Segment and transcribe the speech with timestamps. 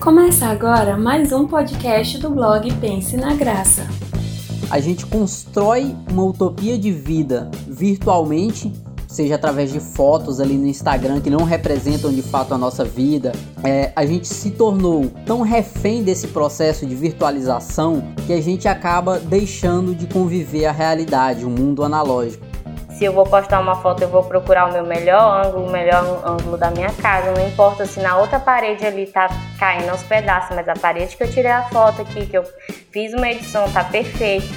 [0.00, 3.84] Começa agora mais um podcast do blog Pense na Graça.
[4.70, 8.72] A gente constrói uma utopia de vida virtualmente,
[9.08, 13.32] seja através de fotos ali no Instagram que não representam de fato a nossa vida.
[13.64, 19.18] É, a gente se tornou tão refém desse processo de virtualização que a gente acaba
[19.18, 22.47] deixando de conviver a realidade, o mundo analógico
[22.98, 26.02] se eu vou postar uma foto, eu vou procurar o meu melhor ângulo, o melhor
[26.26, 27.30] ângulo da minha casa.
[27.30, 31.22] Não importa se na outra parede ali tá caindo aos pedaços, mas a parede que
[31.22, 32.42] eu tirei a foto aqui, que eu
[32.90, 34.48] fiz uma edição, tá perfeito.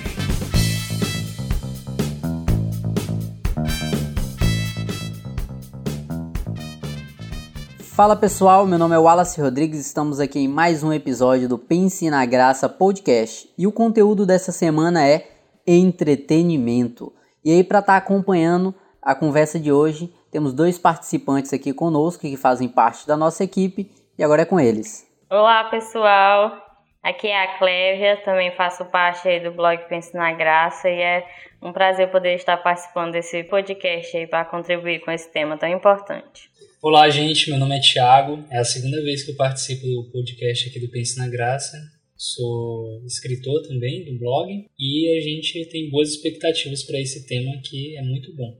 [7.93, 12.09] Fala pessoal, meu nome é Wallace Rodrigues, estamos aqui em mais um episódio do Pense
[12.09, 15.27] na Graça Podcast e o conteúdo dessa semana é
[15.67, 17.13] entretenimento.
[17.43, 22.21] E aí, para estar tá acompanhando a conversa de hoje, temos dois participantes aqui conosco
[22.21, 25.07] que fazem parte da nossa equipe e agora é com eles.
[25.27, 26.55] Olá, pessoal.
[27.01, 31.25] Aqui é a Clévia, também faço parte aí do blog Pense na Graça e é
[31.59, 36.47] um prazer poder estar participando desse podcast aí para contribuir com esse tema tão importante.
[36.79, 37.49] Olá, gente.
[37.49, 38.43] Meu nome é Thiago.
[38.51, 41.77] É a segunda vez que eu participo do podcast aqui do Pense na Graça
[42.21, 47.97] sou escritor também do blog e a gente tem boas expectativas para esse tema que
[47.97, 48.59] é muito bom.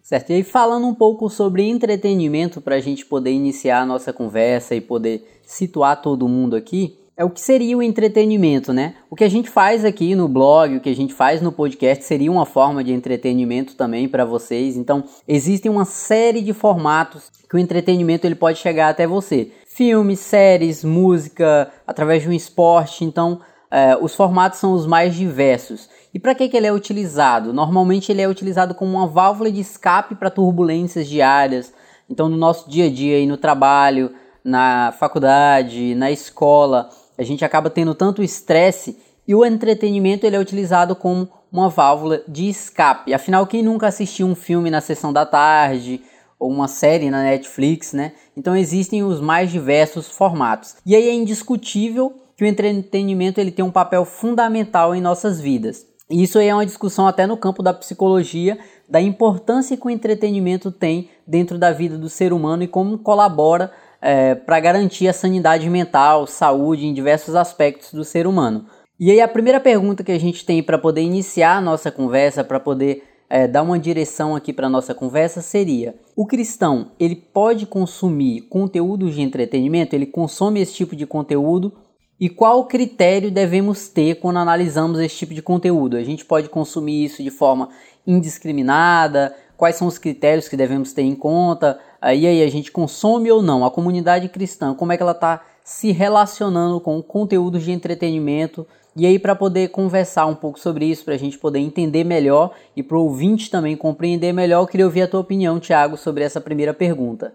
[0.00, 4.76] Certo, e falando um pouco sobre entretenimento para a gente poder iniciar a nossa conversa
[4.76, 8.94] e poder situar todo mundo aqui, é o que seria o entretenimento, né?
[9.10, 12.04] O que a gente faz aqui no blog, o que a gente faz no podcast
[12.04, 14.76] seria uma forma de entretenimento também para vocês.
[14.76, 20.18] Então, existem uma série de formatos que o entretenimento ele pode chegar até você filmes,
[20.18, 23.04] séries, música, através de um esporte.
[23.04, 23.40] Então,
[23.70, 25.88] é, os formatos são os mais diversos.
[26.12, 27.52] E para que, que ele é utilizado?
[27.52, 31.72] Normalmente ele é utilizado como uma válvula de escape para turbulências diárias.
[32.10, 34.10] Então, no nosso dia a dia, aí no trabalho,
[34.42, 38.98] na faculdade, na escola, a gente acaba tendo tanto estresse
[39.28, 43.14] e o entretenimento ele é utilizado como uma válvula de escape.
[43.14, 46.02] Afinal, quem nunca assistiu um filme na sessão da tarde
[46.38, 48.12] ou uma série na Netflix, né?
[48.36, 50.76] Então existem os mais diversos formatos.
[50.86, 55.84] E aí é indiscutível que o entretenimento ele tem um papel fundamental em nossas vidas.
[56.10, 59.90] E isso aí é uma discussão até no campo da psicologia, da importância que o
[59.90, 65.12] entretenimento tem dentro da vida do ser humano e como colabora é, para garantir a
[65.12, 68.64] sanidade mental, saúde em diversos aspectos do ser humano.
[68.98, 72.42] E aí a primeira pergunta que a gente tem para poder iniciar a nossa conversa,
[72.42, 77.66] para poder é, dar uma direção aqui para nossa conversa seria: o cristão ele pode
[77.66, 79.94] consumir conteúdo de entretenimento?
[79.94, 81.72] Ele consome esse tipo de conteúdo?
[82.20, 85.96] E qual critério devemos ter quando analisamos esse tipo de conteúdo?
[85.96, 87.68] A gente pode consumir isso de forma
[88.04, 89.36] indiscriminada?
[89.56, 91.78] Quais são os critérios que devemos ter em conta?
[92.00, 93.64] Aí aí a gente consome ou não?
[93.64, 98.66] A comunidade cristã, como é que ela está se relacionando com conteúdos de entretenimento
[98.98, 102.56] e aí, para poder conversar um pouco sobre isso, para a gente poder entender melhor
[102.76, 106.24] e para o ouvinte também compreender melhor, eu queria ouvir a tua opinião, Tiago, sobre
[106.24, 107.32] essa primeira pergunta.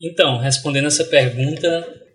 [0.00, 1.66] Então, respondendo essa pergunta,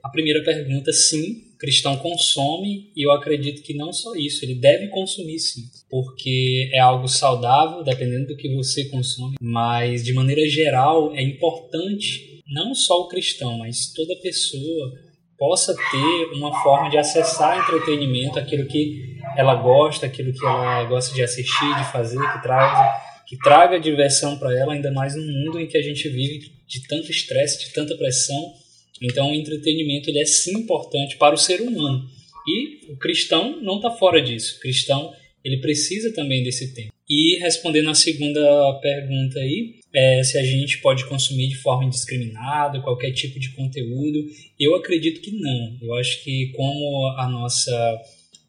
[0.03, 4.55] a primeira pergunta, sim, o cristão consome, e eu acredito que não só isso, ele
[4.55, 10.47] deve consumir sim, porque é algo saudável, dependendo do que você consome, mas de maneira
[10.47, 14.93] geral é importante não só o cristão, mas toda pessoa
[15.41, 21.15] possa ter uma forma de acessar entretenimento, aquilo que ela gosta, aquilo que ela gosta
[21.15, 25.59] de assistir, de fazer, que traga, que traga diversão para ela, ainda mais no mundo
[25.59, 28.53] em que a gente vive de tanto estresse, de tanta pressão.
[29.01, 32.07] Então, o entretenimento ele é sim importante para o ser humano.
[32.47, 34.57] E o cristão não está fora disso.
[34.57, 35.11] O cristão
[35.43, 36.93] ele precisa também desse tempo.
[37.09, 42.81] E respondendo à segunda pergunta aí, é, se a gente pode consumir de forma indiscriminada
[42.81, 44.25] qualquer tipo de conteúdo,
[44.59, 45.77] eu acredito que não.
[45.81, 48.01] Eu acho que como a nossa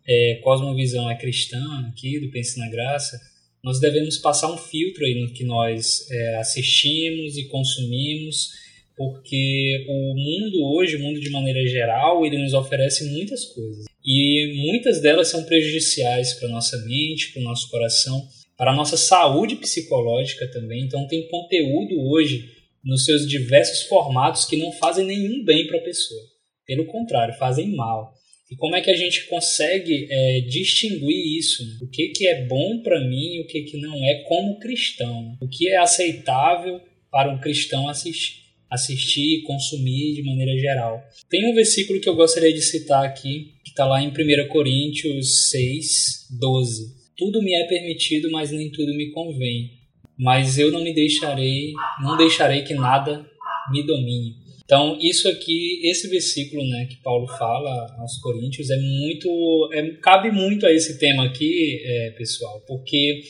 [0.07, 3.21] é, cosmovisão é cristã aqui, do Pense na Graça,
[3.63, 8.51] nós devemos passar um filtro aí no que nós é, assistimos e consumimos,
[8.97, 13.87] porque o mundo hoje, o mundo de maneira geral, ele nos oferece muitas coisas.
[14.05, 18.29] E muitas delas são prejudiciais para nossa mente, para o nosso coração,
[18.63, 20.85] para a nossa saúde psicológica também.
[20.85, 22.49] Então, tem conteúdo hoje
[22.85, 26.23] nos seus diversos formatos que não fazem nenhum bem para a pessoa.
[26.65, 28.15] Pelo contrário, fazem mal.
[28.49, 31.65] E como é que a gente consegue é, distinguir isso?
[31.83, 35.37] O que, que é bom para mim e o que, que não é como cristão?
[35.41, 36.81] O que é aceitável
[37.11, 38.43] para um cristão assistir?
[38.71, 41.03] assistir, consumir de maneira geral.
[41.29, 45.51] Tem um versículo que eu gostaria de citar aqui, que está lá em 1 Coríntios
[45.51, 47.02] 6, 12.
[47.23, 49.71] Tudo me é permitido, mas nem tudo me convém.
[50.19, 51.73] Mas eu não me deixarei,
[52.03, 53.25] não deixarei que nada
[53.71, 54.35] me domine.
[54.65, 59.71] Então, isso aqui, esse versículo né, que Paulo fala aos Coríntios é muito.
[59.73, 63.23] É, cabe muito a esse tema aqui, é, pessoal, porque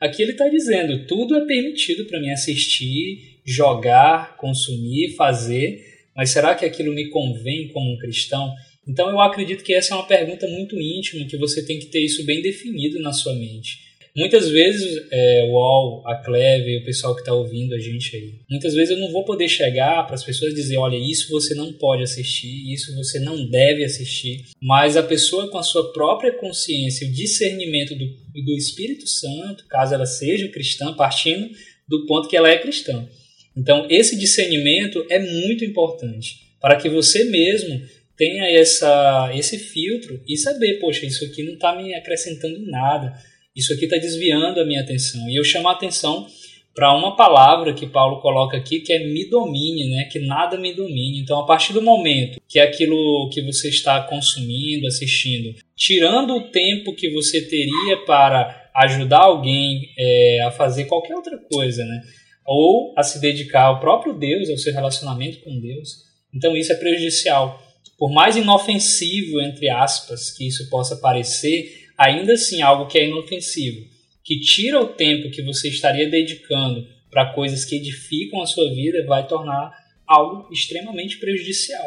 [0.00, 6.54] aqui ele está dizendo: tudo é permitido para mim assistir, jogar, consumir, fazer, mas será
[6.54, 8.54] que aquilo me convém como um cristão?
[8.86, 12.00] Então, eu acredito que essa é uma pergunta muito íntima, que você tem que ter
[12.00, 13.90] isso bem definido na sua mente.
[14.16, 18.34] Muitas vezes, é, o Al, a Cleve, o pessoal que está ouvindo a gente aí,
[18.50, 21.72] muitas vezes eu não vou poder chegar para as pessoas dizer: olha, isso você não
[21.72, 24.46] pode assistir, isso você não deve assistir.
[24.60, 29.94] Mas a pessoa com a sua própria consciência, o discernimento do, do Espírito Santo, caso
[29.94, 31.48] ela seja cristã, partindo
[31.86, 33.08] do ponto que ela é cristã.
[33.56, 37.80] Então, esse discernimento é muito importante para que você mesmo
[38.20, 43.14] tenha essa, esse filtro e saber, poxa, isso aqui não está me acrescentando nada
[43.54, 45.28] isso aqui está desviando a minha atenção.
[45.28, 46.26] E eu chamo a atenção
[46.74, 50.04] para uma palavra que Paulo coloca aqui, que é me domine, né?
[50.04, 51.20] que nada me domine.
[51.20, 56.94] Então, a partir do momento que aquilo que você está consumindo, assistindo, tirando o tempo
[56.94, 62.00] que você teria para ajudar alguém é, a fazer qualquer outra coisa, né?
[62.46, 66.76] ou a se dedicar ao próprio Deus, ao seu relacionamento com Deus, então isso é
[66.76, 67.60] prejudicial.
[68.00, 73.86] Por mais inofensivo, entre aspas, que isso possa parecer, ainda assim algo que é inofensivo,
[74.24, 79.04] que tira o tempo que você estaria dedicando para coisas que edificam a sua vida,
[79.04, 79.70] vai tornar
[80.06, 81.84] algo extremamente prejudicial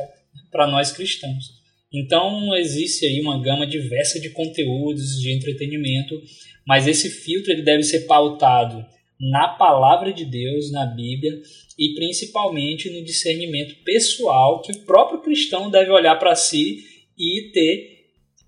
[0.51, 1.45] para nós cristãos.
[1.91, 6.21] Então existe aí uma gama diversa de conteúdos de entretenimento,
[6.67, 8.85] mas esse filtro ele deve ser pautado
[9.19, 11.41] na palavra de Deus, na Bíblia
[11.77, 16.83] e principalmente no discernimento pessoal que o próprio cristão deve olhar para si
[17.17, 17.93] e ter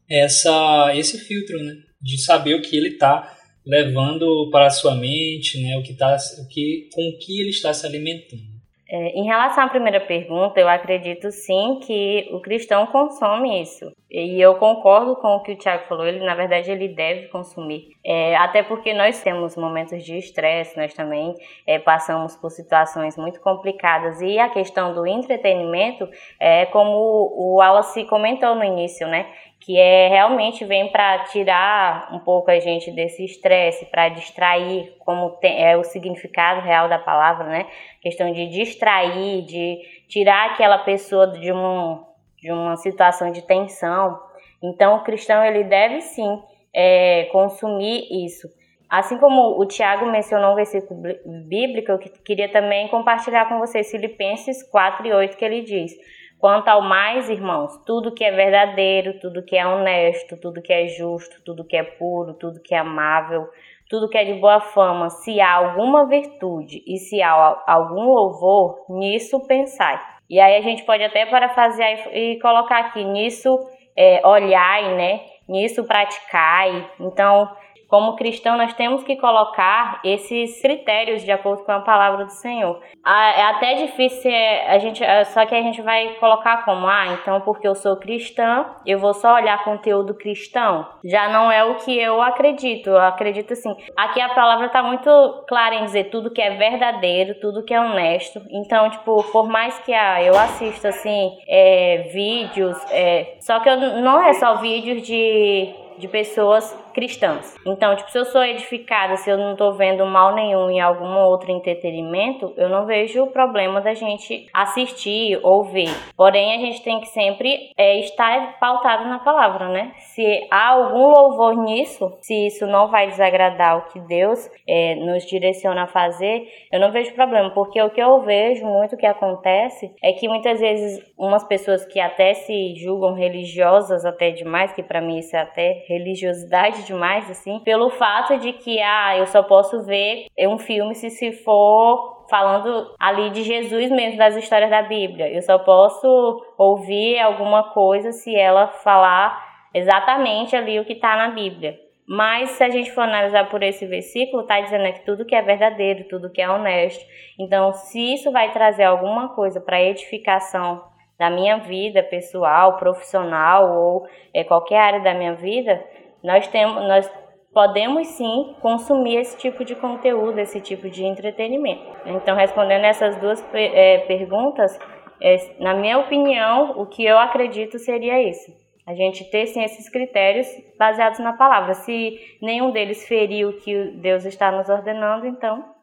[0.09, 3.35] essa esse filtro, né, de saber o que ele está
[3.65, 7.49] levando para a sua mente, né, o que tá, o que com o que ele
[7.49, 8.54] está se alimentando.
[8.95, 13.91] É, em relação à primeira pergunta, eu acredito sim que o cristão consome isso.
[14.09, 17.89] E eu concordo com o que o Tiago falou, ele na verdade ele deve consumir.
[18.05, 21.33] É, até porque nós temos momentos de estresse, nós também
[21.67, 24.21] é, passamos por situações muito complicadas.
[24.21, 26.07] E a questão do entretenimento,
[26.39, 26.95] é como
[27.35, 29.25] o Wallace comentou no início, né?
[29.65, 35.31] Que é realmente vem para tirar um pouco a gente desse estresse, para distrair, como
[35.37, 37.65] tem, é o significado real da palavra, né?
[37.99, 42.03] Questão de distrair, de tirar aquela pessoa de, um,
[42.39, 44.19] de uma situação de tensão.
[44.63, 48.47] Então, o cristão ele deve sim é, consumir isso.
[48.87, 51.01] Assim como o Tiago mencionou um versículo
[51.47, 55.91] bíblico, eu queria também compartilhar com vocês Filipenses 4 e 8, que ele diz:
[56.39, 60.87] Quanto ao mais, irmãos, tudo que é verdadeiro, tudo que é honesto, tudo que é
[60.87, 63.47] justo, tudo que é puro, tudo que é amável,
[63.89, 68.85] tudo que é de boa fama, se há alguma virtude e se há algum louvor,
[68.89, 69.99] nisso pensai.
[70.29, 73.57] E aí a gente pode até parafrasear e colocar aqui, nisso
[73.95, 75.21] é, olhai, né?
[75.47, 76.89] Nisso praticai.
[76.99, 77.49] Então,
[77.87, 82.81] como cristão, nós temos que colocar esses critérios de acordo com a palavra do Senhor.
[83.05, 84.31] É até difícil
[84.67, 87.95] a gente, é, só que a gente vai colocar como, ah, então porque eu sou
[87.97, 90.87] cristã, eu vou só olhar conteúdo cristão.
[91.03, 92.89] Já não é o que eu acredito.
[92.89, 93.75] Eu acredito assim.
[93.95, 97.79] Aqui a palavra está muito clara em dizer tudo que é verdadeiro, tudo que é
[97.79, 98.41] honesto.
[98.49, 103.77] Então, tipo, por mais que ah, eu assista assim é, vídeos, é, só que eu,
[103.77, 107.53] não é só vídeos de de pessoas cristãs.
[107.67, 111.17] Então, tipo, se eu sou edificada, se eu não estou vendo mal nenhum em algum
[111.17, 115.93] outro entretenimento, eu não vejo o problema da gente assistir ou ver.
[116.15, 119.91] Porém, a gente tem que sempre é, estar pautado na palavra, né?
[119.97, 125.25] Se há algum louvor nisso, se isso não vai desagradar o que Deus é, nos
[125.25, 129.93] direciona a fazer, eu não vejo problema, porque o que eu vejo muito que acontece
[130.01, 135.01] é que muitas vezes umas pessoas que até se julgam religiosas até demais, que para
[135.01, 139.83] mim isso é até religiosidade demais, assim, pelo fato de que, ah, eu só posso
[139.83, 145.29] ver um filme se se for falando ali de Jesus mesmo, das histórias da Bíblia.
[145.29, 151.29] Eu só posso ouvir alguma coisa se ela falar exatamente ali o que está na
[151.29, 151.77] Bíblia.
[152.07, 155.41] Mas se a gente for analisar por esse versículo, está dizendo que tudo que é
[155.41, 157.03] verdadeiro, tudo que é honesto.
[157.39, 160.83] Então, se isso vai trazer alguma coisa para edificação
[161.17, 165.83] da minha vida pessoal, profissional ou é, qualquer área da minha vida,
[166.25, 167.09] nós temos, nós
[167.53, 171.85] podemos sim consumir esse tipo de conteúdo, esse tipo de entretenimento.
[172.05, 174.77] Então, respondendo essas duas é, perguntas,
[175.21, 178.51] é, na minha opinião, o que eu acredito seria isso.
[178.85, 181.73] A gente ter sim esses critérios baseados na palavra.
[181.73, 185.75] Se nenhum deles feriu o que Deus está nos ordenando, então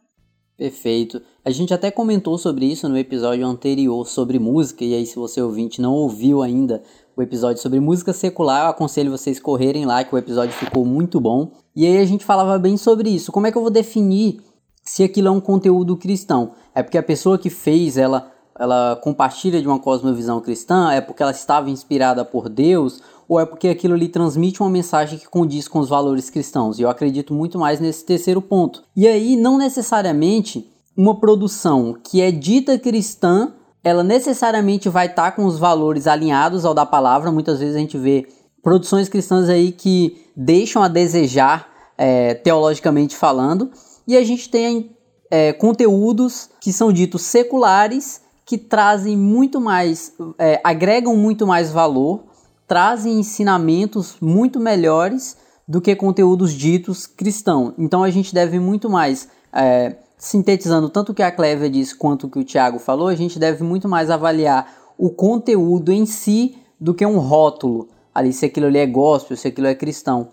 [0.56, 1.20] Perfeito.
[1.44, 5.42] A gente até comentou sobre isso no episódio anterior sobre música, e aí se você
[5.42, 6.82] ouvinte não ouviu ainda
[7.22, 11.52] episódio sobre música secular, eu aconselho vocês correrem lá que o episódio ficou muito bom.
[11.74, 13.32] E aí a gente falava bem sobre isso.
[13.32, 14.40] Como é que eu vou definir
[14.82, 16.52] se aquilo é um conteúdo cristão?
[16.74, 20.90] É porque a pessoa que fez, ela ela compartilha de uma cosmovisão cristã?
[20.92, 23.00] É porque ela estava inspirada por Deus?
[23.28, 26.78] Ou é porque aquilo lhe transmite uma mensagem que condiz com os valores cristãos?
[26.78, 28.82] E eu acredito muito mais nesse terceiro ponto.
[28.94, 33.52] E aí, não necessariamente uma produção que é dita cristã,
[33.84, 37.32] ela necessariamente vai estar tá com os valores alinhados ao da palavra.
[37.32, 38.26] Muitas vezes a gente vê
[38.62, 43.70] produções cristãs aí que deixam a desejar é, teologicamente falando.
[44.06, 44.96] E a gente tem
[45.30, 52.24] é, conteúdos que são ditos seculares que trazem muito mais, é, agregam muito mais valor,
[52.66, 55.36] trazem ensinamentos muito melhores
[55.66, 57.72] do que conteúdos ditos cristãos.
[57.78, 62.28] Então a gente deve muito mais, é, sintetizando tanto o que a Clévia disse quanto
[62.28, 66.56] o que o Tiago falou, a gente deve muito mais avaliar o conteúdo em si
[66.80, 70.28] do que um rótulo, ali se aquilo ali é gospel, se aquilo é cristão.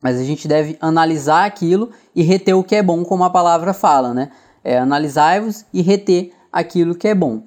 [0.00, 3.74] Mas a gente deve analisar aquilo e reter o que é bom, como a palavra
[3.74, 4.30] fala, né?
[4.62, 7.42] É, Analisai-vos e reter aquilo que é bom.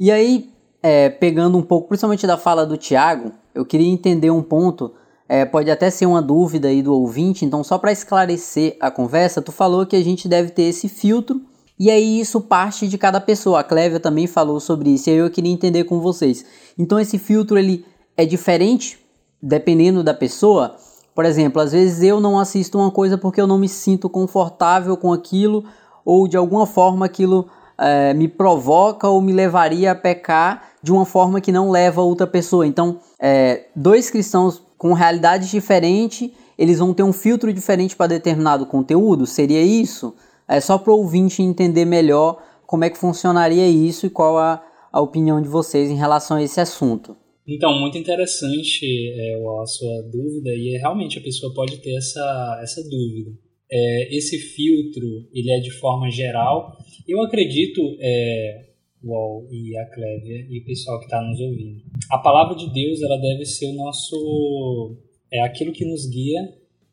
[0.00, 0.50] E aí,
[0.82, 4.92] é, pegando um pouco, principalmente da fala do Tiago, eu queria entender um ponto,
[5.32, 9.40] é, pode até ser uma dúvida aí do ouvinte, então só para esclarecer a conversa,
[9.40, 11.40] tu falou que a gente deve ter esse filtro,
[11.78, 15.16] e aí isso parte de cada pessoa, a Clévia também falou sobre isso, e aí
[15.16, 16.44] eu queria entender com vocês.
[16.78, 17.82] Então esse filtro, ele
[18.14, 18.98] é diferente
[19.42, 20.76] dependendo da pessoa?
[21.14, 24.98] Por exemplo, às vezes eu não assisto uma coisa porque eu não me sinto confortável
[24.98, 25.64] com aquilo,
[26.04, 27.48] ou de alguma forma aquilo
[27.78, 32.26] é, me provoca ou me levaria a pecar de uma forma que não leva outra
[32.26, 32.66] pessoa.
[32.66, 38.66] Então, é, dois cristãos com realidades diferentes, eles vão ter um filtro diferente para determinado
[38.66, 39.26] conteúdo?
[39.26, 40.12] Seria isso?
[40.48, 44.60] É só para o ouvinte entender melhor como é que funcionaria isso e qual a,
[44.90, 47.16] a opinião de vocês em relação a esse assunto.
[47.46, 48.84] Então, muito interessante
[49.14, 53.30] é, a sua dúvida e é, realmente a pessoa pode ter essa, essa dúvida
[53.72, 56.76] é, esse filtro ele é de forma geral.
[57.08, 58.71] Eu acredito, é,
[59.04, 63.02] Wall e a Clévia e o pessoal que está nos ouvindo, a palavra de Deus
[63.02, 64.96] ela deve ser o nosso
[65.32, 66.40] é aquilo que nos guia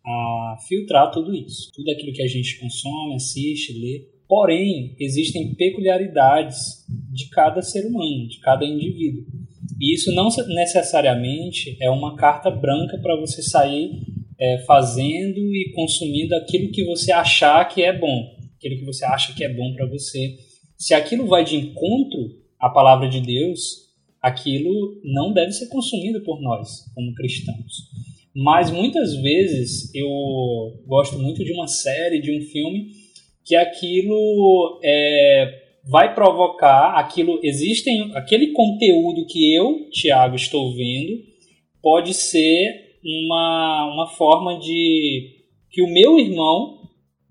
[0.05, 4.07] a filtrar tudo isso, tudo aquilo que a gente consome, assiste, lê.
[4.27, 9.25] Porém, existem peculiaridades de cada ser humano, de cada indivíduo.
[9.79, 13.91] E isso não necessariamente é uma carta branca para você sair
[14.39, 19.33] é, fazendo e consumindo aquilo que você achar que é bom, aquilo que você acha
[19.33, 20.37] que é bom para você.
[20.79, 23.89] Se aquilo vai de encontro à palavra de Deus,
[24.21, 27.89] aquilo não deve ser consumido por nós, como cristãos.
[28.33, 30.07] Mas muitas vezes eu
[30.87, 32.91] gosto muito de uma série, de um filme,
[33.43, 41.21] que aquilo é, vai provocar, aquilo existem, aquele conteúdo que eu, Tiago, estou vendo,
[41.81, 46.78] pode ser uma, uma forma de que o meu irmão,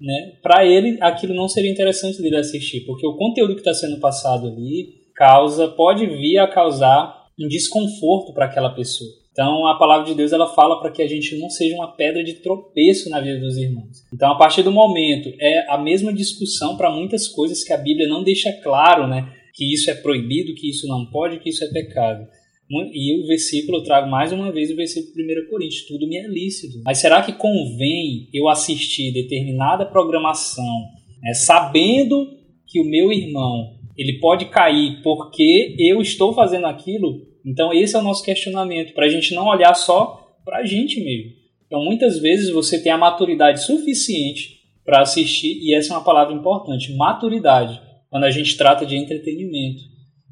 [0.00, 3.98] né, para ele aquilo não seria interessante dele assistir, porque o conteúdo que está sendo
[3.98, 9.10] passado ali causa, pode vir a causar um desconforto para aquela pessoa.
[9.32, 12.24] Então a palavra de Deus ela fala para que a gente não seja uma pedra
[12.24, 14.04] de tropeço na vida dos irmãos.
[14.12, 18.08] Então a partir do momento é a mesma discussão para muitas coisas que a Bíblia
[18.08, 21.68] não deixa claro, né, que isso é proibido, que isso não pode, que isso é
[21.68, 22.26] pecado.
[22.70, 26.28] E o versículo, eu trago mais uma vez o versículo 1 Coríntios: tudo me é
[26.28, 26.82] lícito.
[26.84, 30.82] Mas será que convém eu assistir determinada programação,
[31.22, 37.26] né, sabendo que o meu irmão ele pode cair porque eu estou fazendo aquilo?
[37.44, 41.00] Então, esse é o nosso questionamento, para a gente não olhar só para a gente
[41.02, 41.32] mesmo.
[41.66, 46.34] Então, muitas vezes você tem a maturidade suficiente para assistir, e essa é uma palavra
[46.34, 49.82] importante: maturidade, quando a gente trata de entretenimento.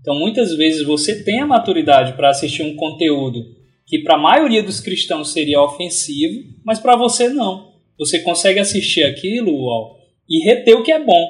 [0.07, 3.45] Então, muitas vezes você tem a maturidade para assistir um conteúdo
[3.85, 7.73] que para a maioria dos cristãos seria ofensivo, mas para você não.
[7.99, 9.99] Você consegue assistir aquilo uau,
[10.31, 11.27] e reter o que é bom.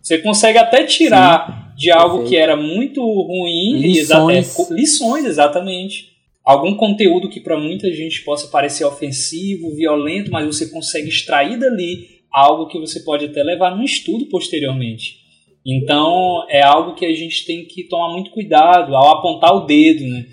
[0.00, 2.28] Você consegue até tirar Sim, de algo perfeito.
[2.30, 4.56] que era muito ruim lições.
[4.56, 6.12] Exa é, lições, exatamente.
[6.44, 12.06] Algum conteúdo que para muita gente possa parecer ofensivo, violento, mas você consegue extrair dali
[12.30, 15.21] algo que você pode até levar no estudo posteriormente.
[15.64, 20.04] Então é algo que a gente tem que tomar muito cuidado ao apontar o dedo,
[20.04, 20.26] né?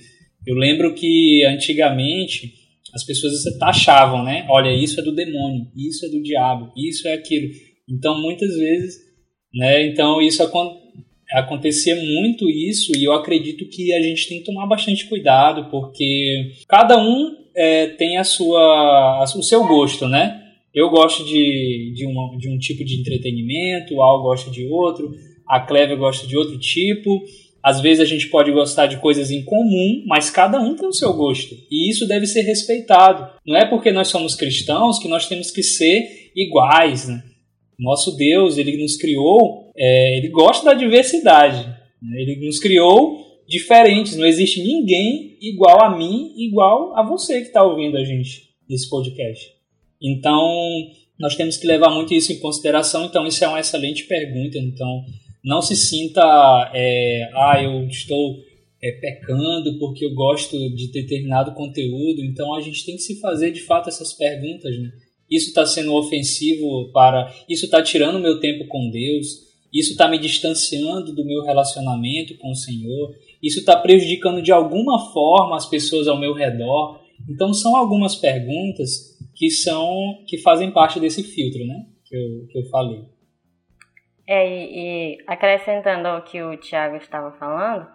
[0.46, 2.54] Eu lembro que antigamente
[2.94, 4.46] as pessoas taxavam, né?
[4.50, 7.50] Olha, isso é do demônio, isso é do diabo, isso é aquilo.
[7.88, 8.96] Então muitas vezes,
[9.54, 9.86] né?
[9.86, 10.44] Então isso
[11.32, 16.54] acontecia muito isso e eu acredito que a gente tem que tomar bastante cuidado porque
[16.68, 20.49] cada um é, tem a sua, o seu gosto, né?
[20.74, 25.12] Eu gosto de, de, uma, de um tipo de entretenimento, o Al gosta de outro,
[25.48, 27.24] a Cleve gosta de outro tipo.
[27.62, 30.94] Às vezes a gente pode gostar de coisas em comum, mas cada um tem o
[30.94, 31.56] seu gosto.
[31.70, 33.28] E isso deve ser respeitado.
[33.46, 37.08] Não é porque nós somos cristãos que nós temos que ser iguais.
[37.08, 37.22] Né?
[37.78, 41.68] Nosso Deus, ele nos criou, é, ele gosta da diversidade.
[42.02, 42.22] Né?
[42.22, 44.16] Ele nos criou diferentes.
[44.16, 48.90] Não existe ninguém igual a mim, igual a você que está ouvindo a gente nesse
[48.90, 49.59] podcast.
[50.02, 50.48] Então,
[51.20, 53.06] nós temos que levar muito isso em consideração.
[53.06, 54.58] Então, isso é uma excelente pergunta.
[54.58, 55.04] Então,
[55.44, 56.22] não se sinta,
[56.74, 58.38] é, ah, eu estou
[58.82, 62.24] é, pecando porque eu gosto de determinado conteúdo.
[62.24, 64.92] Então, a gente tem que se fazer de fato essas perguntas, né?
[65.30, 67.32] Isso está sendo ofensivo para.
[67.48, 69.48] Isso está tirando o meu tempo com Deus.
[69.72, 73.16] Isso está me distanciando do meu relacionamento com o Senhor.
[73.42, 77.00] Isso está prejudicando de alguma forma as pessoas ao meu redor.
[77.30, 79.09] Então, são algumas perguntas
[79.40, 79.90] que são
[80.28, 81.86] que fazem parte desse filtro, né?
[82.06, 83.06] Que eu, que eu falei.
[84.28, 87.88] É, e, e acrescentando ao que o Tiago estava falando,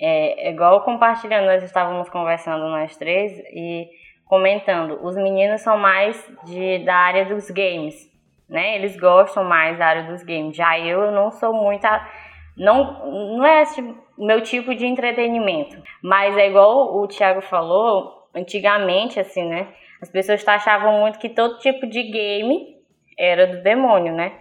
[0.00, 3.88] é, é, igual compartilhando, nós estávamos conversando nós três e
[4.24, 6.16] comentando, os meninos são mais
[6.46, 8.08] de, da área dos games,
[8.48, 8.76] né?
[8.76, 10.56] Eles gostam mais da área dos games.
[10.56, 12.08] Já eu não sou muito a,
[12.56, 13.82] não não é esse
[14.16, 19.66] meu tipo de entretenimento, mas é igual o Tiago falou, antigamente assim, né?
[20.02, 22.76] As pessoas achavam muito que todo tipo de game
[23.16, 24.32] era do demônio, né?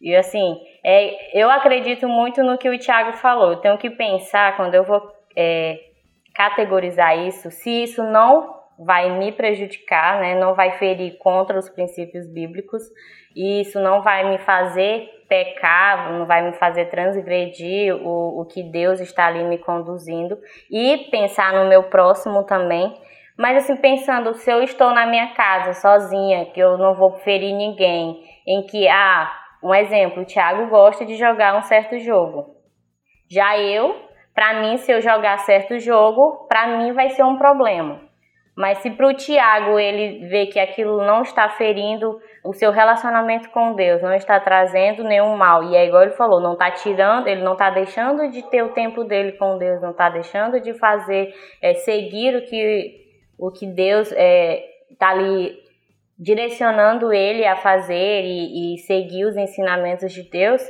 [0.00, 3.52] E assim, é, eu acredito muito no que o Thiago falou.
[3.52, 5.02] Eu tenho que pensar quando eu vou
[5.36, 5.80] é,
[6.32, 10.38] categorizar isso, se isso não vai me prejudicar, né?
[10.38, 12.82] Não vai ferir contra os princípios bíblicos
[13.34, 18.62] e isso não vai me fazer pecar, não vai me fazer transgredir o, o que
[18.62, 20.38] Deus está ali me conduzindo
[20.70, 22.94] e pensar no meu próximo também
[23.36, 27.52] mas assim, pensando, se eu estou na minha casa sozinha, que eu não vou ferir
[27.54, 29.30] ninguém, em que, ah,
[29.62, 32.54] um exemplo, o Thiago gosta de jogar um certo jogo.
[33.30, 33.96] Já eu,
[34.34, 38.00] para mim, se eu jogar certo jogo, para mim vai ser um problema.
[38.56, 43.50] Mas se para o Tiago ele vê que aquilo não está ferindo o seu relacionamento
[43.50, 47.26] com Deus, não está trazendo nenhum mal, e é igual ele falou, não está tirando,
[47.26, 50.72] ele não está deixando de ter o tempo dele com Deus, não está deixando de
[50.74, 53.03] fazer, é, seguir o que
[53.38, 54.64] o que Deus está é,
[54.98, 55.58] tá ali
[56.18, 60.62] direcionando ele a fazer e, e, seguir os ensinamentos de Deus,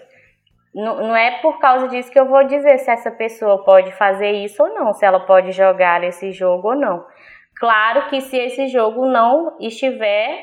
[0.75, 4.33] não, não é por causa disso que eu vou dizer se essa pessoa pode fazer
[4.33, 7.05] isso ou não, se ela pode jogar esse jogo ou não.
[7.57, 10.43] Claro que se esse jogo não estiver,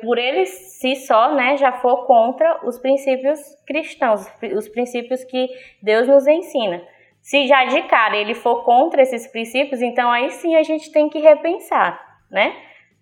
[0.00, 5.48] por ele si só, né, já for contra os princípios cristãos, os princípios que
[5.82, 6.82] Deus nos ensina.
[7.24, 11.08] Se já de cara ele for contra esses princípios, então aí sim a gente tem
[11.08, 11.98] que repensar,
[12.30, 12.54] né?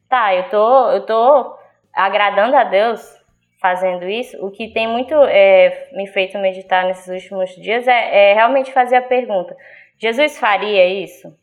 [0.08, 1.58] Tá, eu tô, eu tô
[1.92, 3.00] agradando a Deus
[3.60, 4.36] fazendo isso.
[4.46, 8.94] O que tem muito é, me feito meditar nesses últimos dias é, é realmente fazer
[8.94, 9.56] a pergunta:
[9.98, 11.36] Jesus faria isso?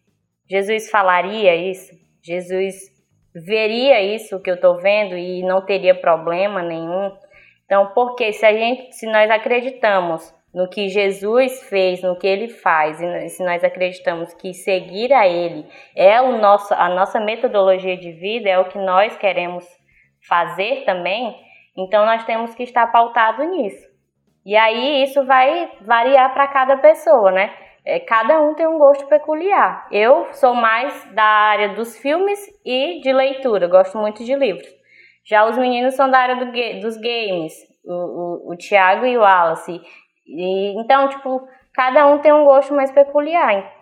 [0.49, 1.91] Jesus falaria isso?
[2.23, 2.75] Jesus
[3.35, 7.11] veria isso que eu estou vendo e não teria problema nenhum?
[7.65, 12.47] Então, porque se a gente, se nós acreditamos no que Jesus fez, no que ele
[12.47, 17.97] faz, e se nós acreditamos que seguir a ele é o nosso, a nossa metodologia
[17.97, 19.65] de vida, é o que nós queremos
[20.27, 21.35] fazer também,
[21.77, 23.87] então nós temos que estar pautado nisso.
[24.45, 27.53] E aí isso vai variar para cada pessoa, né?
[27.85, 29.87] É, cada um tem um gosto peculiar.
[29.91, 34.67] Eu sou mais da área dos filmes e de leitura, gosto muito de livros.
[35.25, 37.53] Já os meninos são da área do, dos games,
[37.85, 39.81] o, o, o Tiago e o Wallace.
[40.29, 43.73] E, então, tipo, cada um tem um gosto mais peculiar.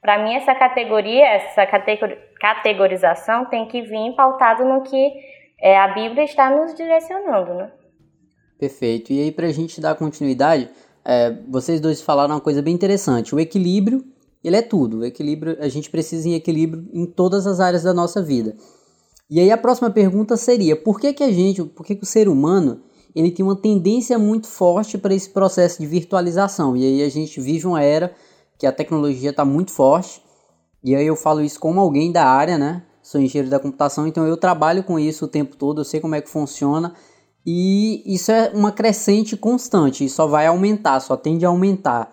[0.00, 1.64] Para mim, essa categoria, essa
[2.40, 5.12] categorização tem que vir pautado no que
[5.60, 7.70] é, a Bíblia está nos direcionando, né?
[8.58, 9.12] Perfeito.
[9.12, 10.68] E aí, para a gente dar continuidade,
[11.04, 13.34] é, vocês dois falaram uma coisa bem interessante.
[13.34, 14.04] O equilíbrio,
[14.42, 14.98] ele é tudo.
[14.98, 18.56] O equilíbrio, a gente precisa em equilíbrio em todas as áreas da nossa vida.
[19.30, 22.06] E aí a próxima pergunta seria: por que que a gente, por que que o
[22.06, 22.82] ser humano
[23.14, 26.76] ele tem uma tendência muito forte para esse processo de virtualização.
[26.76, 28.14] E aí a gente vive uma era
[28.58, 30.22] que a tecnologia está muito forte.
[30.82, 32.82] E aí eu falo isso como alguém da área, né?
[33.02, 36.14] Sou engenheiro da computação, então eu trabalho com isso o tempo todo, eu sei como
[36.14, 36.94] é que funciona.
[37.44, 42.12] E isso é uma crescente constante, e só vai aumentar, só tende a aumentar.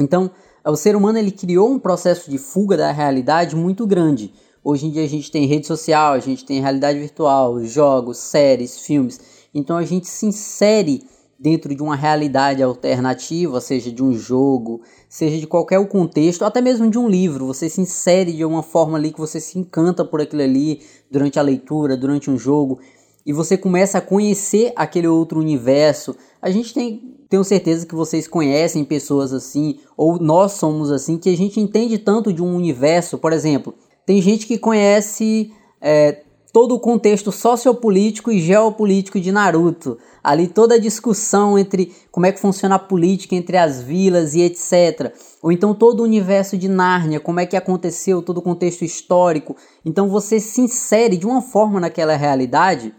[0.00, 0.30] Então,
[0.64, 4.32] o ser humano ele criou um processo de fuga da realidade muito grande.
[4.64, 8.80] Hoje em dia a gente tem rede social, a gente tem realidade virtual, jogos, séries,
[8.80, 9.20] filmes.
[9.56, 11.02] Então a gente se insere
[11.38, 16.90] dentro de uma realidade alternativa, seja de um jogo, seja de qualquer contexto, até mesmo
[16.90, 17.46] de um livro.
[17.46, 21.38] Você se insere de uma forma ali que você se encanta por aquilo ali durante
[21.38, 22.78] a leitura, durante um jogo.
[23.24, 26.14] e você começa a conhecer aquele outro universo.
[26.40, 31.28] A gente tem tenho certeza que vocês conhecem pessoas assim, ou nós somos assim, que
[31.28, 33.18] a gente entende tanto de um universo.
[33.18, 33.74] Por exemplo,
[34.06, 36.22] tem gente que conhece é,
[36.56, 39.98] todo o contexto sociopolítico e geopolítico de Naruto.
[40.24, 44.40] Ali toda a discussão entre como é que funciona a política entre as vilas e
[44.40, 45.12] etc.
[45.42, 49.54] Ou então todo o universo de Nárnia, como é que aconteceu, todo o contexto histórico.
[49.84, 52.94] Então você se insere de uma forma naquela realidade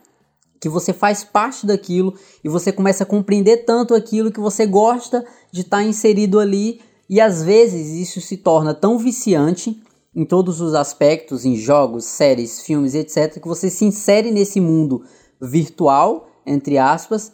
[0.61, 5.25] que você faz parte daquilo e você começa a compreender tanto aquilo que você gosta
[5.51, 9.81] de estar tá inserido ali e às vezes isso se torna tão viciante
[10.17, 15.03] em todos os aspectos, em jogos, séries, filmes, etc, que você se insere nesse mundo
[15.39, 17.32] virtual, entre aspas,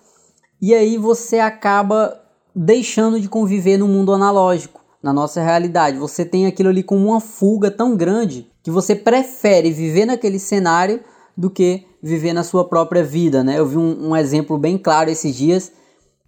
[0.61, 2.21] e aí você acaba
[2.53, 5.97] deixando de conviver no mundo analógico, na nossa realidade.
[5.97, 10.99] Você tem aquilo ali como uma fuga tão grande que você prefere viver naquele cenário
[11.37, 13.59] do que viver na sua própria vida, né?
[13.59, 15.71] Eu vi um, um exemplo bem claro esses dias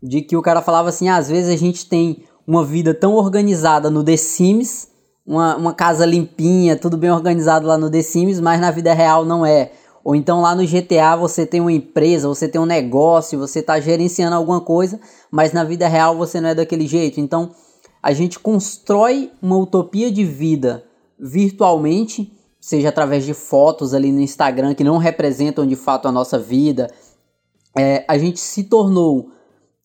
[0.02, 3.14] de que o cara falava assim, ah, às vezes a gente tem uma vida tão
[3.16, 4.95] organizada no The Sims,
[5.26, 9.26] uma, uma casa limpinha, tudo bem organizado lá no The Sims, mas na vida real
[9.26, 9.72] não é.
[10.04, 13.80] Ou então lá no GTA você tem uma empresa, você tem um negócio, você está
[13.80, 15.00] gerenciando alguma coisa,
[15.32, 17.20] mas na vida real você não é daquele jeito.
[17.20, 17.52] Então
[18.04, 20.84] a gente constrói uma utopia de vida
[21.18, 22.32] virtualmente
[22.66, 26.90] seja através de fotos ali no Instagram que não representam de fato a nossa vida.
[27.78, 29.30] É, a gente se tornou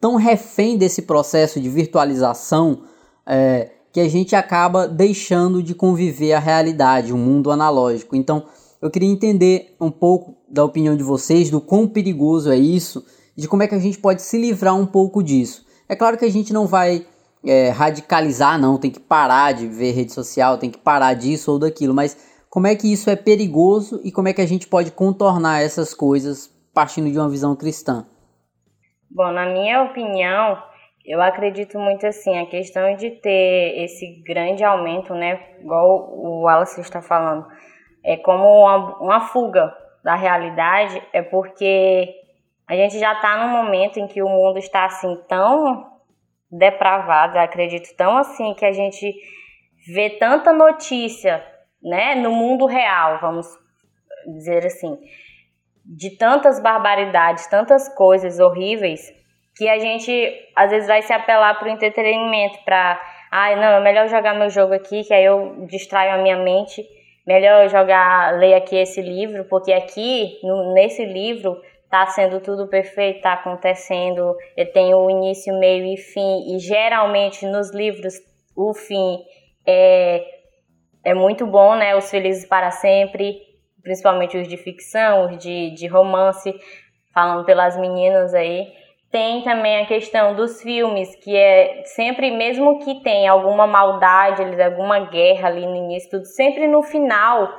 [0.00, 2.84] tão refém desse processo de virtualização
[3.26, 8.14] é, que a gente acaba deixando de conviver a realidade, o mundo analógico.
[8.14, 8.44] Então,
[8.80, 13.04] eu queria entender um pouco da opinião de vocês, do quão perigoso é isso,
[13.36, 15.66] de como é que a gente pode se livrar um pouco disso.
[15.88, 17.04] É claro que a gente não vai
[17.44, 21.58] é, radicalizar, não, tem que parar de ver rede social, tem que parar disso ou
[21.58, 22.16] daquilo, mas
[22.48, 25.94] como é que isso é perigoso e como é que a gente pode contornar essas
[25.94, 28.06] coisas partindo de uma visão cristã?
[29.10, 30.62] Bom, na minha opinião,
[31.04, 36.80] eu acredito muito assim, a questão de ter esse grande aumento, né, igual o Wallace
[36.80, 37.46] está falando,
[38.04, 42.14] é como uma, uma fuga da realidade, é porque
[42.68, 45.90] a gente já está num momento em que o mundo está assim tão
[46.50, 49.12] depravado, acredito tão assim que a gente
[49.92, 51.44] vê tanta notícia
[51.82, 53.46] né, no mundo real, vamos
[54.26, 54.98] dizer assim,
[55.84, 59.00] de tantas barbaridades, tantas coisas horríveis,
[59.56, 60.12] que a gente
[60.56, 64.34] às vezes vai se apelar para o entretenimento, para, ai, ah, não, é melhor jogar
[64.34, 66.84] meu jogo aqui, que aí eu distraio a minha mente,
[67.26, 71.60] melhor jogar, ler aqui esse livro, porque aqui, no, nesse livro,
[71.90, 77.44] tá sendo tudo perfeito, tá acontecendo, ele tem o início, meio e fim, e geralmente
[77.46, 78.14] nos livros
[78.56, 79.18] o fim
[79.66, 80.24] é
[81.04, 81.96] é muito bom, né?
[81.96, 83.40] Os Felizes para Sempre,
[83.82, 86.54] principalmente os de ficção, os de, de romance,
[87.12, 88.68] falando pelas meninas aí.
[89.10, 95.00] Tem também a questão dos filmes, que é sempre, mesmo que tenha alguma maldade, alguma
[95.00, 97.52] guerra ali no início, tudo, sempre no final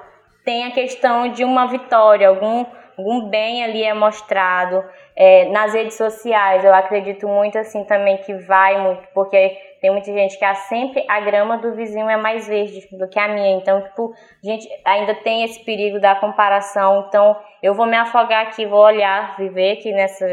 [0.44, 2.66] tem a questão de uma vitória, algum,
[2.98, 4.84] algum bem ali é mostrado.
[5.16, 10.12] É, nas redes sociais, eu acredito muito assim também que vai muito, porque tem muita
[10.12, 13.58] gente que há sempre a grama do vizinho é mais verde do que a minha.
[13.58, 17.06] Então, tipo, a gente ainda tem esse perigo da comparação.
[17.08, 20.26] Então, eu vou me afogar aqui, vou olhar, viver aqui nessa,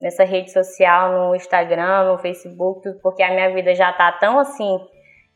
[0.00, 4.78] nessa rede social, no Instagram, no Facebook, porque a minha vida já tá tão assim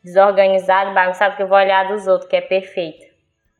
[0.03, 3.05] desorganizada, bagunçada, que eu vou olhar dos outros, que é perfeita.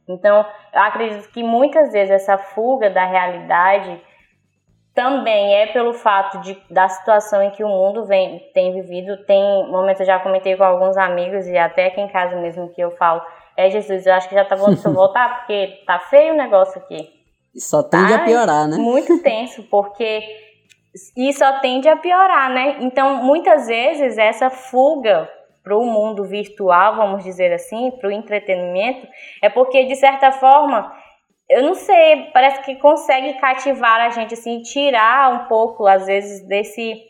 [0.08, 4.00] Então, eu acredito que muitas vezes essa fuga da realidade
[4.94, 9.26] também é pelo fato de, da situação em que o mundo vem, tem vivido.
[9.26, 12.82] Tem momentos, eu já comentei com alguns amigos e até aqui em casa mesmo que
[12.82, 13.22] eu falo,
[13.58, 16.38] é Jesus, eu acho que já tá bom de eu voltar, porque tá feio o
[16.38, 17.10] negócio aqui.
[17.54, 18.78] E só tende tá a piorar, né?
[18.78, 20.22] Muito tenso, porque
[21.16, 22.78] e só tende a piorar, né?
[22.82, 25.30] Então, muitas vezes, essa fuga
[25.64, 29.08] para o mundo virtual, vamos dizer assim, para o entretenimento,
[29.42, 30.94] é porque, de certa forma,
[31.50, 36.48] eu não sei, parece que consegue cativar a gente, assim, tirar um pouco, às vezes,
[36.48, 37.04] desse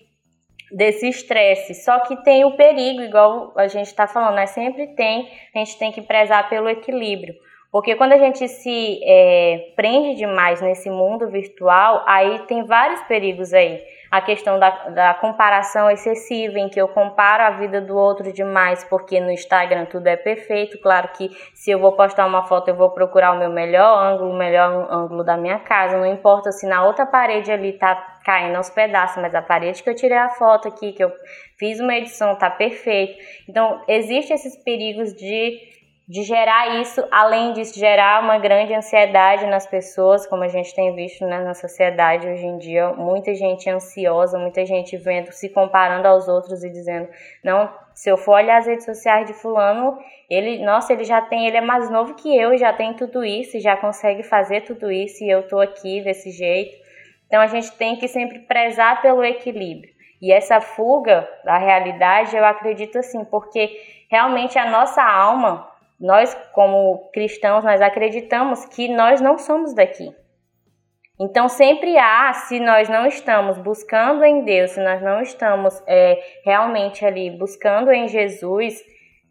[0.71, 1.74] desse estresse.
[1.76, 4.45] Só que tem o perigo, igual a gente está falando, né?
[4.45, 7.34] Sempre tem, a gente tem que prezar pelo equilíbrio.
[7.75, 13.53] Porque quando a gente se é, prende demais nesse mundo virtual, aí tem vários perigos
[13.53, 18.31] aí a questão da, da comparação excessiva, em que eu comparo a vida do outro
[18.31, 20.79] demais, porque no Instagram tudo é perfeito.
[20.79, 24.31] Claro que se eu vou postar uma foto, eu vou procurar o meu melhor ângulo,
[24.31, 25.97] o melhor ângulo da minha casa.
[25.97, 29.89] Não importa se na outra parede ali tá caindo aos pedaços, mas a parede que
[29.89, 31.11] eu tirei a foto aqui, que eu
[31.59, 33.21] fiz uma edição, tá perfeito.
[33.49, 35.75] Então, existem esses perigos de
[36.07, 40.93] de gerar isso, além de gerar uma grande ansiedade nas pessoas, como a gente tem
[40.93, 46.07] visto né, na sociedade hoje em dia, muita gente ansiosa, muita gente vendo, se comparando
[46.07, 47.09] aos outros e dizendo,
[47.43, 49.97] não, se eu for olhar as redes sociais de fulano,
[50.29, 53.59] ele, nossa, ele já tem, ele é mais novo que eu, já tem tudo isso,
[53.59, 56.75] já consegue fazer tudo isso e eu tô aqui desse jeito.
[57.25, 59.91] Então a gente tem que sempre prezar pelo equilíbrio.
[60.21, 63.69] E essa fuga da realidade, eu acredito assim, porque
[64.09, 70.13] realmente a nossa alma nós, como cristãos, nós acreditamos que nós não somos daqui.
[71.19, 76.19] Então, sempre há, se nós não estamos buscando em Deus, se nós não estamos é,
[76.43, 78.84] realmente ali buscando em Jesus,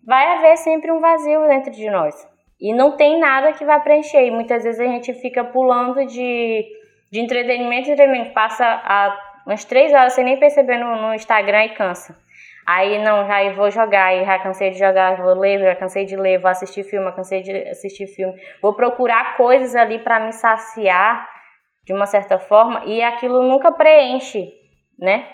[0.07, 2.15] vai haver sempre um vazio dentro de nós.
[2.59, 4.25] E não tem nada que vai preencher.
[4.25, 6.65] E muitas vezes a gente fica pulando de,
[7.13, 11.67] de entretenimento em entretenimento, passa a, umas três horas sem nem perceber no, no Instagram
[11.67, 12.17] e cansa.
[12.67, 16.39] Aí não, já vou jogar, já cansei de jogar, vou ler, já cansei de ler,
[16.39, 18.35] vou assistir filme, cansei de assistir filme.
[18.63, 21.29] Vou procurar coisas ali para me saciar
[21.85, 24.51] de uma certa forma e aquilo nunca preenche,
[24.99, 25.29] né?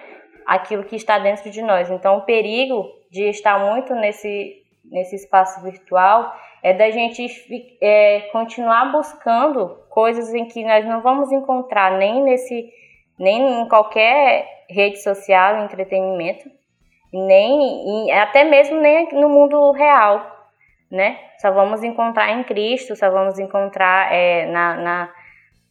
[0.45, 1.89] Aquilo que está dentro de nós.
[1.91, 7.27] Então, o perigo de estar muito nesse nesse espaço virtual é da gente
[7.81, 12.73] é, continuar buscando coisas em que nós não vamos encontrar nem nesse
[13.19, 16.51] nem em qualquer rede social, entretenimento,
[17.13, 20.49] nem até mesmo nem no mundo real,
[20.91, 21.19] né?
[21.39, 25.15] Só vamos encontrar em Cristo, só vamos encontrar é, na, na,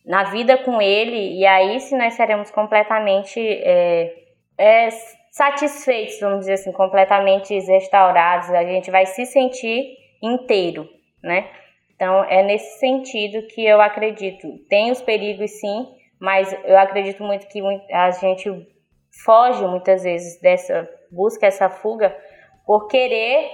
[0.05, 4.13] na, vida com Ele, e aí se nós seremos completamente é,
[4.57, 4.89] é,
[5.31, 10.89] satisfeitos, vamos dizer assim, completamente restaurados, a gente vai se sentir inteiro,
[11.23, 11.49] né?
[11.95, 14.47] Então é nesse sentido que eu acredito.
[14.69, 15.85] Tem os perigos sim,
[16.19, 18.49] mas eu acredito muito que a gente
[19.11, 22.15] foge muitas vezes dessa busca essa fuga
[22.65, 23.49] por querer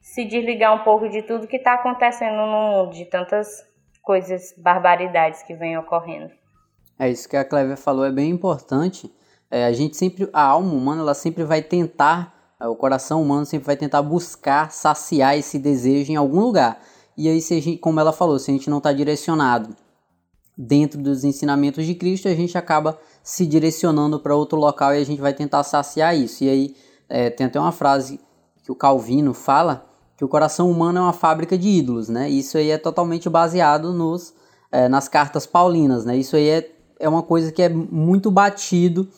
[0.00, 3.64] se desligar um pouco de tudo que está acontecendo no mundo, de tantas
[4.02, 6.30] coisas, barbaridades que vêm ocorrendo.
[6.98, 9.12] É isso que a Clever falou, é bem importante.
[9.50, 13.44] É, a gente sempre, a alma humana, ela sempre vai tentar, é, o coração humano
[13.44, 16.80] sempre vai tentar buscar saciar esse desejo em algum lugar.
[17.16, 19.76] E aí, se gente, como ela falou, se a gente não está direcionado
[20.62, 25.04] dentro dos ensinamentos de Cristo, a gente acaba se direcionando para outro local e a
[25.04, 26.44] gente vai tentar saciar isso.
[26.44, 26.76] E aí
[27.08, 28.20] é, tem até uma frase
[28.62, 29.86] que o Calvino fala
[30.18, 32.28] que o coração humano é uma fábrica de ídolos, né?
[32.28, 34.34] Isso aí é totalmente baseado nos,
[34.70, 36.14] é, nas cartas paulinas, né?
[36.14, 39.08] Isso aí é, é uma coisa que é muito batido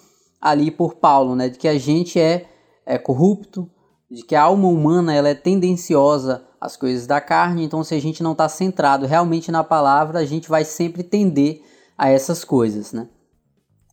[0.40, 1.48] ali por Paulo, né?
[1.48, 2.46] De que a gente é,
[2.87, 3.68] é corrupto,
[4.12, 8.01] de que a alma humana ela é tendenciosa às coisas da carne, então se a
[8.01, 11.62] gente não está centrado realmente na palavra, a gente vai sempre tender
[11.96, 13.09] a essas coisas, né?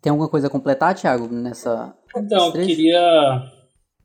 [0.02, 1.94] Tem alguma coisa a completar, Thiago, nessa...
[2.16, 3.52] Então, eu queria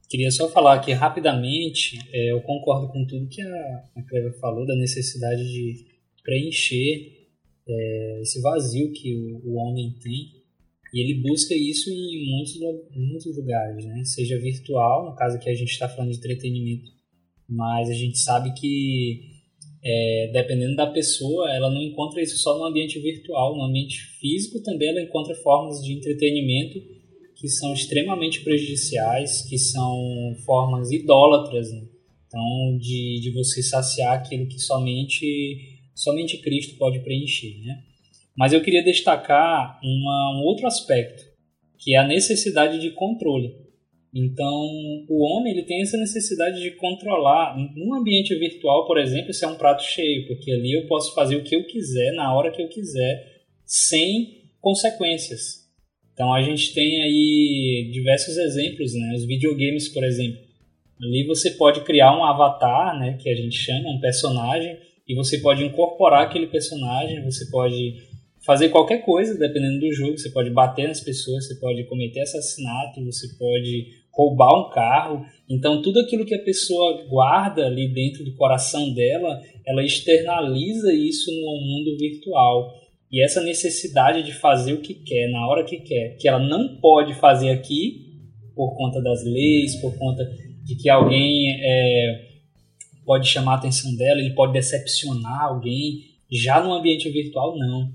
[0.09, 4.67] Queria só falar aqui rapidamente, é, eu concordo com tudo que a, a Cleber falou,
[4.67, 5.87] da necessidade de
[6.23, 7.11] preencher
[7.67, 10.44] é, esse vazio que o, o, homem tem.
[10.95, 12.55] E ele busca isso em muitos,
[12.95, 14.05] muitos lugares, né?
[14.05, 16.89] seja virtual, no caso que a gente está falando de entretenimento,
[17.49, 19.23] mas a gente sabe que
[19.83, 24.63] é, dependendo da pessoa, ela não encontra isso só no ambiente virtual, no ambiente físico
[24.63, 26.81] também ela encontra formas de entretenimento
[27.35, 31.89] que são extremamente prejudiciais, que são formas idólatras, né?
[32.29, 37.83] então de, de você saciar aquilo que somente somente Cristo pode preencher, né?
[38.37, 41.23] Mas eu queria destacar uma, um outro aspecto,
[41.79, 43.65] que é a necessidade de controle.
[44.15, 44.69] Então,
[45.09, 47.57] o homem ele tem essa necessidade de controlar.
[47.75, 51.37] Num ambiente virtual, por exemplo, isso é um prato cheio, porque ali eu posso fazer
[51.37, 55.65] o que eu quiser, na hora que eu quiser, sem consequências.
[56.13, 59.15] Então a gente tem aí diversos exemplos, né?
[59.17, 60.39] Os videogames, por exemplo.
[61.03, 65.39] Ali você pode criar um avatar, né, que a gente chama, um personagem, e você
[65.39, 67.97] pode incorporar aquele personagem, você pode
[68.45, 70.19] fazer qualquer coisa, dependendo do jogo.
[70.19, 75.25] Você pode bater nas pessoas, você pode cometer assassinato, você pode roubar um carro.
[75.49, 81.31] Então, tudo aquilo que a pessoa guarda ali dentro do coração dela, ela externaliza isso
[81.31, 82.73] no mundo virtual.
[83.11, 86.77] E essa necessidade de fazer o que quer, na hora que quer, que ela não
[86.77, 88.05] pode fazer aqui,
[88.55, 90.25] por conta das leis, por conta
[90.65, 92.25] de que alguém é,
[93.05, 97.93] pode chamar a atenção dela, ele pode decepcionar alguém, já no ambiente virtual, não.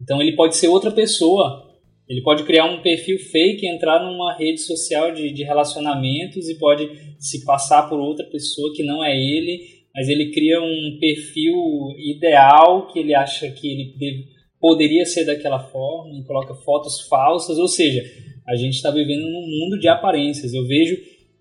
[0.00, 1.66] Então ele pode ser outra pessoa.
[2.08, 6.88] Ele pode criar um perfil fake, entrar numa rede social de, de relacionamentos e pode
[7.18, 9.60] se passar por outra pessoa que não é ele,
[9.94, 11.54] mas ele cria um perfil
[11.98, 14.24] ideal que ele acha que ele deve,
[14.58, 18.02] poderia ser daquela forma, e coloca fotos falsas, ou seja,
[18.48, 20.54] a gente está vivendo num mundo de aparências.
[20.54, 20.96] Eu vejo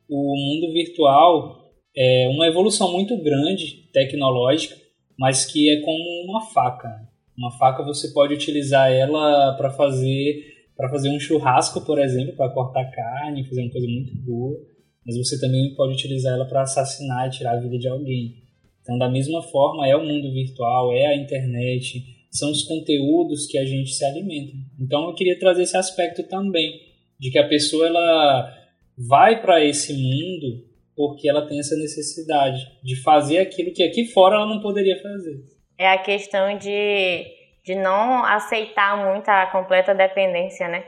[0.09, 1.65] o mundo virtual
[1.95, 4.75] é uma evolução muito grande tecnológica,
[5.17, 7.06] mas que é como uma faca.
[7.37, 12.53] Uma faca você pode utilizar ela para fazer para fazer um churrasco, por exemplo, para
[12.53, 14.55] cortar carne, fazer uma coisa muito boa,
[15.03, 18.43] mas você também pode utilizar ela para assassinar e tirar a vida de alguém.
[18.81, 23.57] Então, da mesma forma, é o mundo virtual, é a internet, são os conteúdos que
[23.57, 24.53] a gente se alimenta.
[24.79, 26.79] Então, eu queria trazer esse aspecto também,
[27.19, 28.53] de que a pessoa ela
[28.95, 30.63] vai para esse mundo
[30.95, 35.56] porque ela tem essa necessidade de fazer aquilo que aqui fora ela não poderia fazer.
[35.77, 37.25] É a questão de,
[37.63, 40.83] de não aceitar muito a completa dependência, né?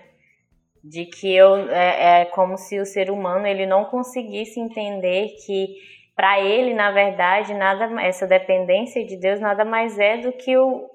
[0.84, 5.76] De que eu é, é como se o ser humano ele não conseguisse entender que
[6.16, 10.90] para ele, na verdade, nada essa dependência de Deus nada mais é do que o,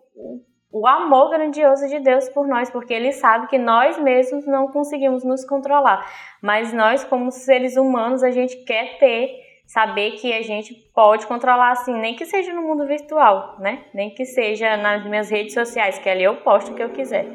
[0.74, 5.22] o amor grandioso de Deus por nós, porque Ele sabe que nós mesmos não conseguimos
[5.22, 6.04] nos controlar,
[6.42, 9.30] mas nós, como seres humanos, a gente quer ter,
[9.66, 13.84] saber que a gente pode controlar assim, nem que seja no mundo virtual, né?
[13.92, 17.26] Nem que seja nas minhas redes sociais, que ali eu posto o que eu quiser,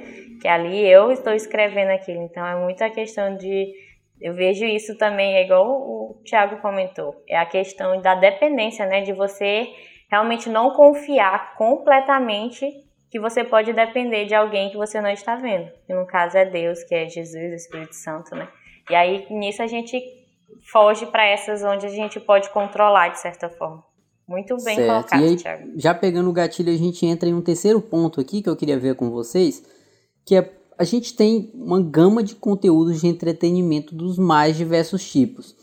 [0.41, 2.21] que ali eu estou escrevendo aquilo.
[2.21, 3.73] Então é muita questão de
[4.21, 9.01] eu vejo isso também, é igual o Thiago comentou, é a questão da dependência, né?
[9.01, 9.69] De você
[10.09, 12.65] realmente não confiar completamente
[13.09, 15.71] que você pode depender de alguém que você não está vendo.
[15.85, 18.47] Que no caso é Deus, que é Jesus, o Espírito Santo, né?
[18.89, 20.18] E aí nisso a gente
[20.71, 23.83] foge para essas onde a gente pode controlar de certa forma.
[24.27, 24.87] Muito bem certo.
[24.87, 25.71] colocado, aí, Thiago.
[25.75, 28.77] Já pegando o gatilho, a gente entra em um terceiro ponto aqui que eu queria
[28.77, 29.63] ver com vocês,
[30.23, 35.53] que é a gente tem uma gama de conteúdos de entretenimento dos mais diversos tipos.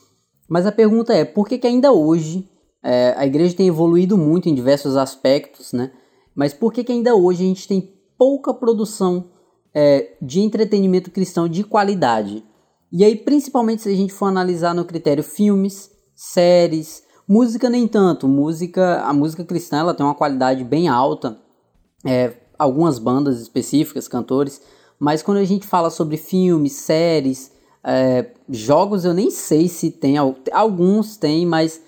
[0.46, 2.46] Mas a pergunta é, por que, que ainda hoje
[2.82, 5.90] é, a igreja tem evoluído muito em diversos aspectos, né?
[6.34, 9.30] Mas por que, que ainda hoje a gente tem pouca produção
[9.72, 12.44] é, de entretenimento cristão de qualidade?
[12.98, 18.26] E aí, principalmente se a gente for analisar no critério filmes, séries, música nem tanto.
[18.26, 21.36] Música, a música cristã ela tem uma qualidade bem alta.
[22.02, 24.62] É, algumas bandas específicas, cantores.
[24.98, 27.52] Mas quando a gente fala sobre filmes, séries,
[27.84, 30.16] é, jogos, eu nem sei se tem.
[30.50, 31.78] Alguns tem, mas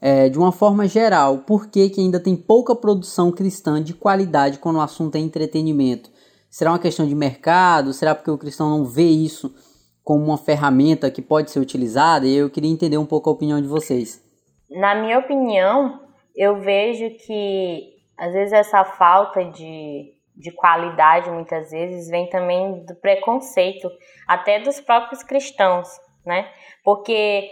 [0.00, 4.58] é, de uma forma geral, por que, que ainda tem pouca produção cristã de qualidade
[4.58, 6.08] quando o assunto é entretenimento?
[6.48, 7.92] Será uma questão de mercado?
[7.92, 9.54] Será porque o cristão não vê isso
[10.04, 12.26] como uma ferramenta que pode ser utilizada?
[12.26, 14.22] E eu queria entender um pouco a opinião de vocês.
[14.70, 16.00] Na minha opinião,
[16.36, 22.94] eu vejo que às vezes essa falta de, de qualidade muitas vezes vem também do
[22.96, 23.88] preconceito,
[24.28, 25.88] até dos próprios cristãos,
[26.24, 26.48] né?
[26.84, 27.50] Porque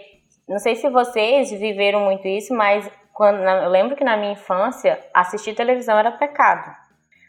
[0.48, 4.98] não sei se vocês viveram muito isso, mas quando, eu lembro que na minha infância
[5.14, 6.74] assistir televisão era pecado.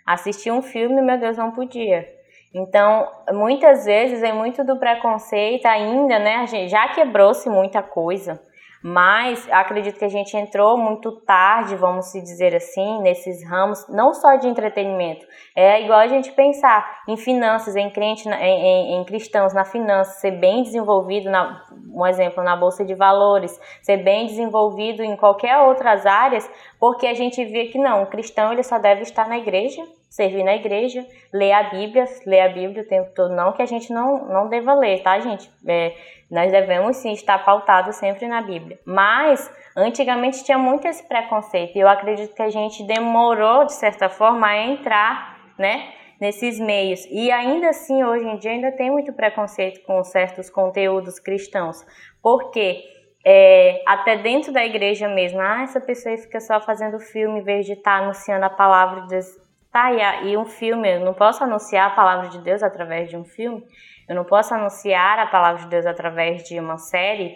[0.06, 2.06] Assistir um filme, meu Deus, não podia.
[2.54, 6.46] Então, muitas vezes é muito do preconceito ainda, né?
[6.68, 8.40] Já quebrou-se muita coisa.
[8.86, 14.14] Mas acredito que a gente entrou muito tarde, vamos se dizer assim, nesses ramos, não
[14.14, 15.26] só de entretenimento.
[15.56, 20.20] É igual a gente pensar em finanças, em, crente, em, em, em cristãos, na finança,
[20.20, 21.64] ser bem desenvolvido, na,
[21.96, 27.14] um exemplo, na Bolsa de Valores, ser bem desenvolvido em qualquer outras áreas, porque a
[27.14, 29.82] gente vê que não, o cristão ele só deve estar na igreja,
[30.14, 33.66] servir na igreja, ler a Bíblia, ler a Bíblia o tempo todo, não que a
[33.66, 35.50] gente não, não deva ler, tá, gente?
[35.68, 35.96] É,
[36.30, 38.78] nós devemos sim estar pautados sempre na Bíblia.
[38.86, 44.08] Mas antigamente tinha muito esse preconceito e eu acredito que a gente demorou de certa
[44.08, 47.04] forma a entrar, né, nesses meios.
[47.10, 51.78] E ainda assim, hoje em dia ainda tem muito preconceito com certos conteúdos cristãos.
[52.22, 52.84] Porque
[53.26, 57.66] é, até dentro da igreja mesmo, ah, essa pessoa fica só fazendo filme em vez
[57.66, 59.43] de estar tá anunciando a palavra de Deus.
[59.74, 63.18] Tá, e, e um filme, eu não posso anunciar a palavra de Deus através de
[63.18, 63.66] um filme.
[64.08, 67.36] Eu não posso anunciar a palavra de Deus através de uma série,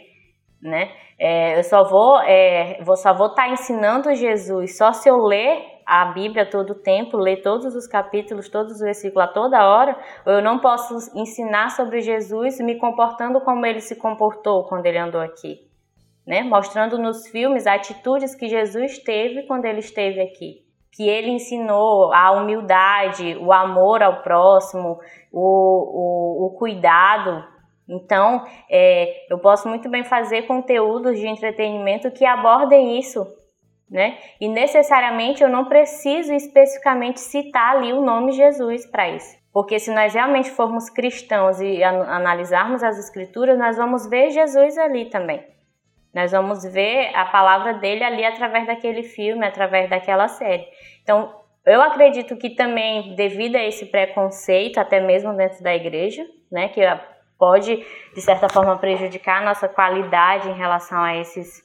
[0.61, 0.91] né?
[1.17, 5.17] É, eu só vou, é, vou só vou estar tá ensinando Jesus só se eu
[5.17, 9.67] ler a Bíblia todo o tempo, ler todos os capítulos, todos os versículos a toda
[9.67, 14.85] hora, ou eu não posso ensinar sobre Jesus me comportando como ele se comportou quando
[14.85, 15.67] ele andou aqui,
[16.23, 16.43] né?
[16.43, 20.66] Mostrando nos filmes atitudes que Jesus teve quando ele esteve aqui
[20.97, 24.99] que ele ensinou a humildade, o amor ao próximo,
[25.31, 27.45] o, o, o cuidado.
[27.87, 33.27] Então, é, eu posso muito bem fazer conteúdos de entretenimento que abordem isso,
[33.87, 34.17] né?
[34.41, 39.37] E necessariamente eu não preciso especificamente citar ali o nome Jesus para isso.
[39.53, 45.05] Porque se nós realmente formos cristãos e analisarmos as escrituras, nós vamos ver Jesus ali
[45.11, 45.45] também.
[46.13, 50.65] Nós vamos ver a palavra dele ali através daquele filme, através daquela série.
[51.03, 51.33] Então,
[51.65, 56.81] eu acredito que também, devido a esse preconceito, até mesmo dentro da igreja, né, que
[57.37, 61.61] pode, de certa forma, prejudicar a nossa qualidade em relação a esses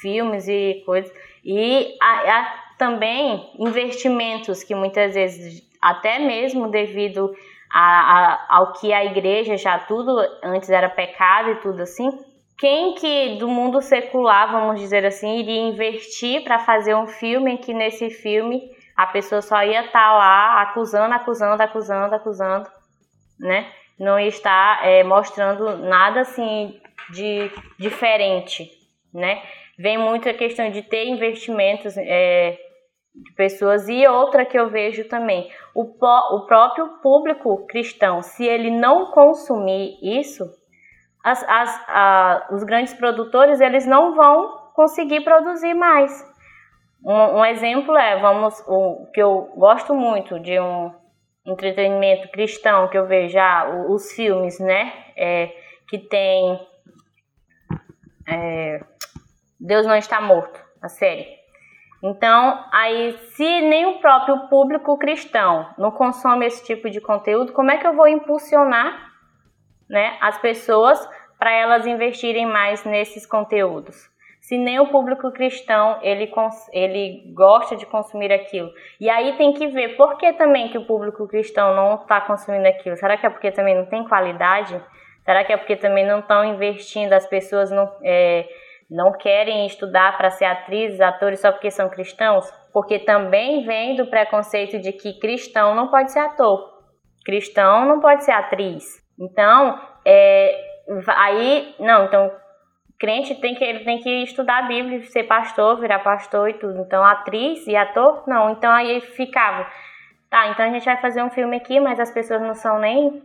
[0.00, 1.12] filmes e coisas.
[1.44, 7.32] E há, há também investimentos que muitas vezes, até mesmo devido
[7.72, 12.10] a, a, ao que a igreja já tudo antes era pecado e tudo assim,
[12.58, 17.56] quem que do mundo secular, vamos dizer assim, iria investir para fazer um filme em
[17.56, 22.70] que nesse filme a pessoa só ia estar tá lá acusando, acusando, acusando, acusando,
[23.40, 23.72] né?
[23.98, 26.80] Não ia estar é, mostrando nada assim
[27.10, 28.70] de diferente,
[29.12, 29.42] né?
[29.78, 32.58] Vem muito a questão de ter investimentos é,
[33.14, 38.70] de pessoas e outra que eu vejo também, o, o próprio público cristão, se ele
[38.70, 40.44] não consumir isso,
[41.22, 46.30] as, as, a, os grandes produtores eles não vão conseguir produzir mais.
[47.04, 50.92] Um, um exemplo é, vamos, o que eu gosto muito de um
[51.44, 55.52] entretenimento cristão que eu vejo já, ah, os filmes, né, é,
[55.88, 56.60] que tem
[58.28, 58.80] é,
[59.58, 61.26] Deus não está morto, a série.
[62.02, 67.70] Então, aí, se nem o próprio público cristão não consome esse tipo de conteúdo, como
[67.70, 69.12] é que eu vou impulsionar
[69.88, 70.98] né, as pessoas
[71.42, 74.08] para elas investirem mais nesses conteúdos?
[74.40, 76.32] Se nem o público cristão ele,
[76.72, 78.70] ele gosta de consumir aquilo.
[79.00, 82.68] E aí tem que ver por que também que o público cristão não está consumindo
[82.68, 82.96] aquilo.
[82.96, 84.80] Será que é porque também não tem qualidade?
[85.24, 88.46] Será que é porque também não estão investindo, as pessoas não, é,
[88.88, 92.48] não querem estudar para ser atrizes, atores só porque são cristãos?
[92.72, 96.70] Porque também vem do preconceito de que cristão não pode ser ator,
[97.24, 98.84] cristão não pode ser atriz.
[99.18, 100.71] Então, é,
[101.08, 102.32] aí, não, então
[102.98, 106.78] crente tem que ele tem que estudar a Bíblia, ser pastor, virar pastor e tudo.
[106.80, 108.50] Então, atriz e ator, não.
[108.50, 109.66] Então aí ficava,
[110.30, 113.22] tá, então a gente vai fazer um filme aqui, mas as pessoas não são nem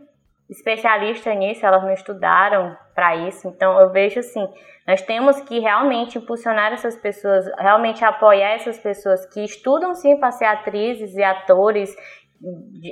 [0.50, 3.46] especialistas nisso, elas não estudaram para isso.
[3.46, 4.48] Então eu vejo assim,
[4.86, 10.32] nós temos que realmente impulsionar essas pessoas, realmente apoiar essas pessoas que estudam sim para
[10.32, 11.94] ser atrizes e atores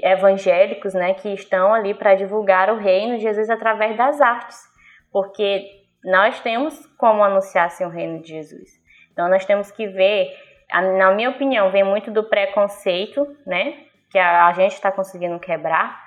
[0.02, 4.58] evangélicos, né, que estão ali para divulgar o reino de Jesus através das artes,
[5.12, 5.64] porque
[6.04, 8.70] nós temos como anunciar assim, o reino de Jesus.
[9.12, 10.34] Então nós temos que ver,
[10.72, 16.06] na minha opinião, vem muito do preconceito, né, que a, gente está conseguindo quebrar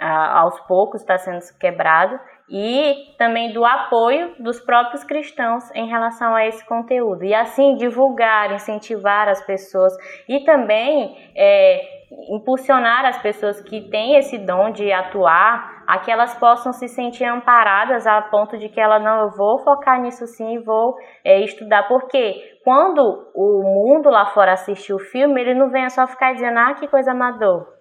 [0.00, 2.18] aos poucos está sendo quebrado
[2.48, 8.52] e também do apoio dos próprios cristãos em relação a esse conteúdo e assim divulgar,
[8.52, 9.92] incentivar as pessoas
[10.28, 11.97] e também é,
[12.30, 17.24] impulsionar as pessoas que têm esse dom de atuar a que elas possam se sentir
[17.24, 21.86] amparadas a ponto de que ela não eu vou focar nisso sim vou é, estudar.
[21.88, 26.58] Porque quando o mundo lá fora assistir o filme ele não vem só ficar dizendo
[26.58, 27.78] ah que coisa amador.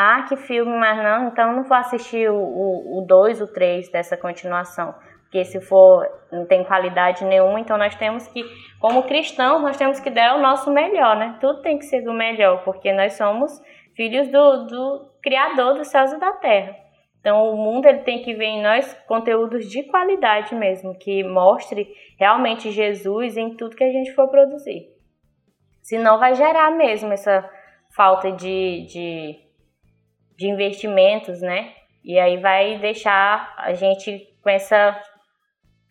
[0.00, 4.94] Ah, que filme, mas não, então não vou assistir o 2, o 3 dessa continuação.
[5.28, 8.42] Porque se for, não tem qualidade nenhuma, então nós temos que,
[8.80, 11.36] como cristãos, nós temos que dar o nosso melhor, né?
[11.40, 13.52] Tudo tem que ser do melhor, porque nós somos
[13.94, 16.74] filhos do, do Criador dos céus e da terra.
[17.20, 21.86] Então o mundo ele tem que ver em nós conteúdos de qualidade mesmo, que mostre
[22.18, 24.86] realmente Jesus em tudo que a gente for produzir.
[25.82, 27.48] Senão vai gerar mesmo essa
[27.94, 29.48] falta de, de
[30.38, 31.72] de investimentos, né?
[32.04, 34.96] E aí vai deixar a gente com essa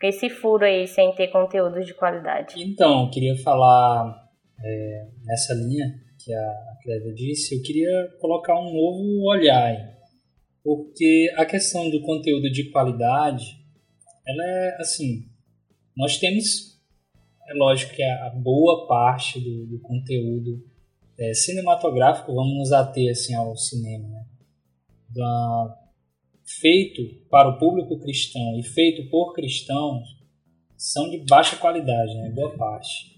[0.01, 2.55] esse furo aí sem ter conteúdo de qualidade.
[2.61, 4.29] Então, eu queria falar
[4.63, 9.83] é, nessa linha que a Clévia disse, eu queria colocar um novo olhar aí,
[10.63, 13.45] porque a questão do conteúdo de qualidade,
[14.27, 15.25] ela é assim,
[15.95, 16.79] nós temos,
[17.49, 20.63] é lógico que a boa parte do, do conteúdo
[21.17, 24.25] é, cinematográfico, vamos nos ater assim ao cinema, né?
[25.09, 25.86] da,
[26.47, 30.17] feito para o público cristão e feito por cristãos
[30.77, 32.31] são de baixa qualidade, né?
[32.33, 33.15] boa parte.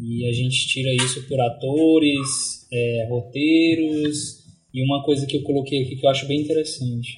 [0.00, 4.42] E a gente tira isso por atores, é, roteiros
[4.72, 7.16] e uma coisa que eu coloquei aqui que eu acho bem interessante.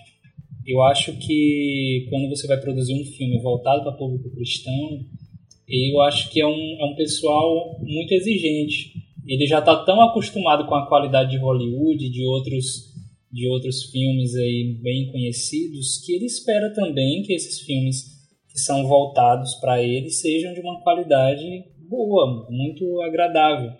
[0.66, 5.04] Eu acho que quando você vai produzir um filme voltado para público cristão,
[5.68, 8.92] eu acho que é um, é um pessoal muito exigente.
[9.26, 12.93] Ele já está tão acostumado com a qualidade de Hollywood, de outros
[13.34, 18.04] de outros filmes aí bem conhecidos, que ele espera também que esses filmes
[18.48, 23.72] que são voltados para ele sejam de uma qualidade boa, muito agradável.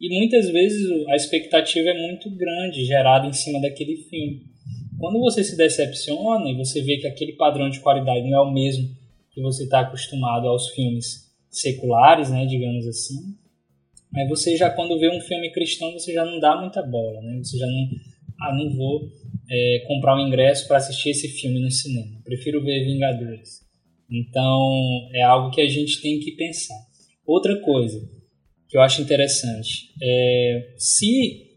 [0.00, 4.44] E muitas vezes a expectativa é muito grande, gerada em cima daquele filme.
[4.98, 8.50] Quando você se decepciona e você vê que aquele padrão de qualidade não é o
[8.50, 8.88] mesmo
[9.30, 13.18] que você está acostumado aos filmes seculares, né, digamos assim,
[14.16, 17.38] aí você já quando vê um filme cristão você já não dá muita bola, né?
[17.42, 17.88] Você já não
[18.42, 19.08] ah, não vou
[19.50, 22.20] é, comprar um ingresso para assistir esse filme no cinema.
[22.24, 23.60] Prefiro ver Vingadores.
[24.10, 26.78] Então, é algo que a gente tem que pensar.
[27.26, 28.00] Outra coisa
[28.68, 31.52] que eu acho interessante é se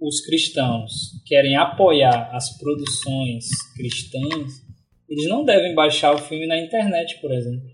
[0.00, 3.46] os cristãos querem apoiar as produções
[3.76, 4.62] cristãs,
[5.08, 7.68] eles não devem baixar o filme na internet, por exemplo.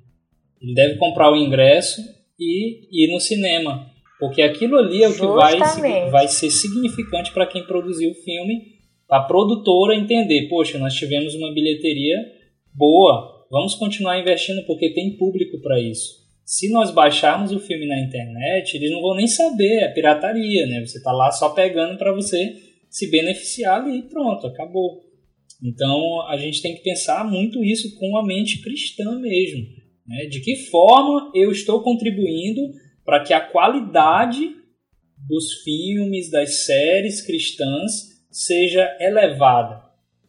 [0.61, 2.01] Ele deve comprar o ingresso
[2.39, 3.91] e ir no cinema.
[4.19, 5.59] Porque aquilo ali é o que vai,
[6.11, 8.75] vai ser significante para quem produziu o filme,
[9.11, 12.17] a produtora entender, poxa, nós tivemos uma bilheteria
[12.75, 16.25] boa, vamos continuar investindo porque tem público para isso.
[16.45, 20.81] Se nós baixarmos o filme na internet, eles não vão nem saber, é pirataria, né?
[20.85, 22.55] Você está lá só pegando para você
[22.91, 25.01] se beneficiar ali e pronto, acabou.
[25.63, 29.65] Então a gente tem que pensar muito isso com a mente cristã mesmo.
[30.07, 30.27] Né?
[30.27, 32.61] De que forma eu estou contribuindo
[33.05, 34.57] para que a qualidade
[35.29, 39.83] dos filmes, das séries cristãs seja elevada.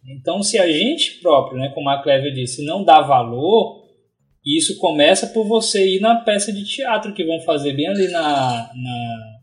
[0.07, 3.85] Então, se a gente próprio, né, como a Clévia disse, não dá valor,
[4.45, 8.71] isso começa por você ir na peça de teatro que vão fazer bem ali na,
[8.75, 9.39] na,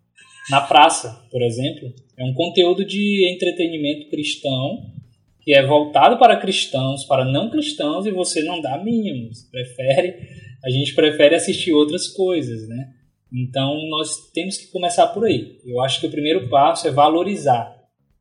[0.51, 1.93] na praça, por exemplo.
[2.17, 4.93] É um conteúdo de entretenimento cristão
[5.41, 9.43] que é voltado para cristãos, para não cristãos, e você não dá mínimos.
[9.51, 10.15] Prefere,
[10.65, 12.95] a gente prefere assistir outras coisas, né?
[13.33, 15.59] Então nós temos que começar por aí.
[15.65, 17.75] Eu acho que o primeiro passo é valorizar.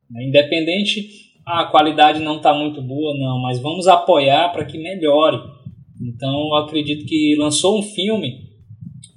[0.09, 0.24] Né?
[0.24, 5.38] Independente, ah, a qualidade não está muito boa, não, mas vamos apoiar para que melhore.
[6.01, 8.49] Então eu acredito que lançou um filme,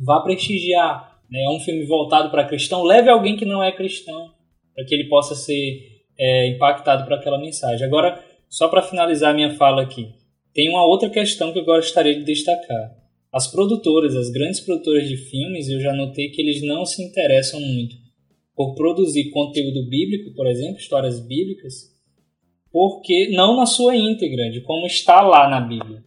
[0.00, 1.18] vá prestigiar.
[1.30, 1.44] Né?
[1.44, 4.32] É um filme voltado para cristão, leve alguém que não é cristão,
[4.74, 7.86] para que ele possa ser é, impactado por aquela mensagem.
[7.86, 10.08] Agora, só para finalizar minha fala aqui,
[10.52, 13.03] tem uma outra questão que eu gostaria de destacar.
[13.34, 17.60] As produtoras, as grandes produtoras de filmes, eu já notei que eles não se interessam
[17.60, 17.96] muito
[18.54, 21.92] por produzir conteúdo bíblico, por exemplo, histórias bíblicas,
[22.70, 26.04] porque não na sua íntegra, de como está lá na Bíblia.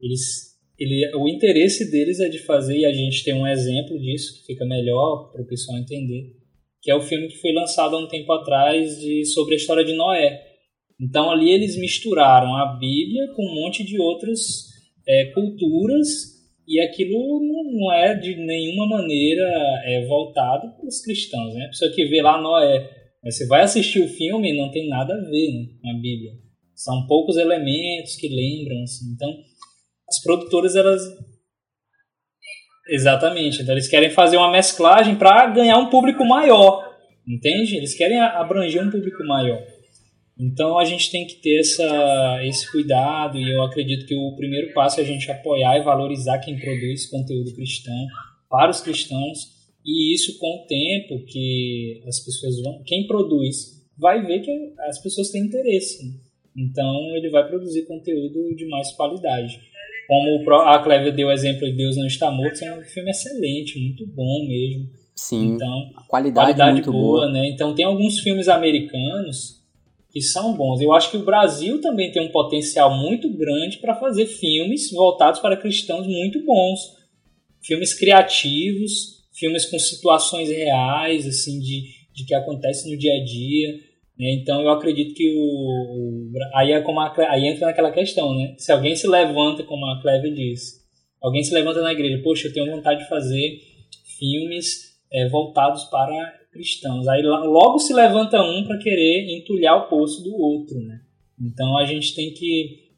[0.00, 4.40] Eles, ele, o interesse deles é de fazer, e a gente tem um exemplo disso
[4.40, 6.34] que fica melhor para o pessoal entender,
[6.82, 9.84] que é o filme que foi lançado há um tempo atrás de, sobre a história
[9.84, 10.42] de Noé.
[11.00, 14.66] Então ali eles misturaram a Bíblia com um monte de outras
[15.06, 16.37] é, culturas
[16.68, 19.42] e aquilo não é de nenhuma maneira
[19.86, 21.54] é, voltado para os cristãos.
[21.54, 21.64] Né?
[21.64, 22.90] A pessoa que vê lá Noé,
[23.24, 26.32] você vai assistir o filme não tem nada a ver né, com a Bíblia.
[26.74, 28.82] São poucos elementos que lembram.
[28.82, 29.12] Assim.
[29.14, 29.34] Então,
[30.08, 31.02] as produtoras elas
[32.88, 33.62] Exatamente.
[33.62, 36.96] Então eles querem fazer uma mesclagem para ganhar um público maior,
[37.26, 37.76] entende?
[37.76, 39.62] Eles querem abranger um público maior.
[40.38, 44.72] Então a gente tem que ter essa, esse cuidado e eu acredito que o primeiro
[44.72, 48.06] passo é a gente apoiar e valorizar quem produz conteúdo cristão
[48.48, 54.24] para os cristãos e isso com o tempo que as pessoas vão, quem produz vai
[54.24, 56.20] ver que as pessoas têm interesse.
[56.56, 59.58] Então ele vai produzir conteúdo de mais qualidade.
[60.06, 63.78] Como a Clévia deu o exemplo de Deus Não Está Morto, é um filme excelente,
[63.78, 64.88] muito bom mesmo.
[65.14, 67.32] Sim, então, a qualidade, qualidade muito boa, boa.
[67.32, 67.48] né?
[67.48, 69.57] Então tem alguns filmes americanos
[70.10, 70.80] que são bons.
[70.80, 75.40] Eu acho que o Brasil também tem um potencial muito grande para fazer filmes voltados
[75.40, 76.96] para cristãos muito bons.
[77.62, 81.84] Filmes criativos, filmes com situações reais, assim, de,
[82.14, 83.74] de que acontece no dia a dia.
[84.18, 84.32] Né?
[84.32, 88.54] Então eu acredito que o, aí é como a, aí entra naquela questão, né?
[88.58, 90.80] Se alguém se levanta, como a Cleve disse,
[91.22, 93.60] alguém se levanta na igreja, poxa, eu tenho vontade de fazer
[94.18, 97.06] filmes é, voltados para cristãos.
[97.08, 101.00] Aí logo se levanta um para querer entulhar o poço do outro, né?
[101.40, 102.90] Então a gente tem que,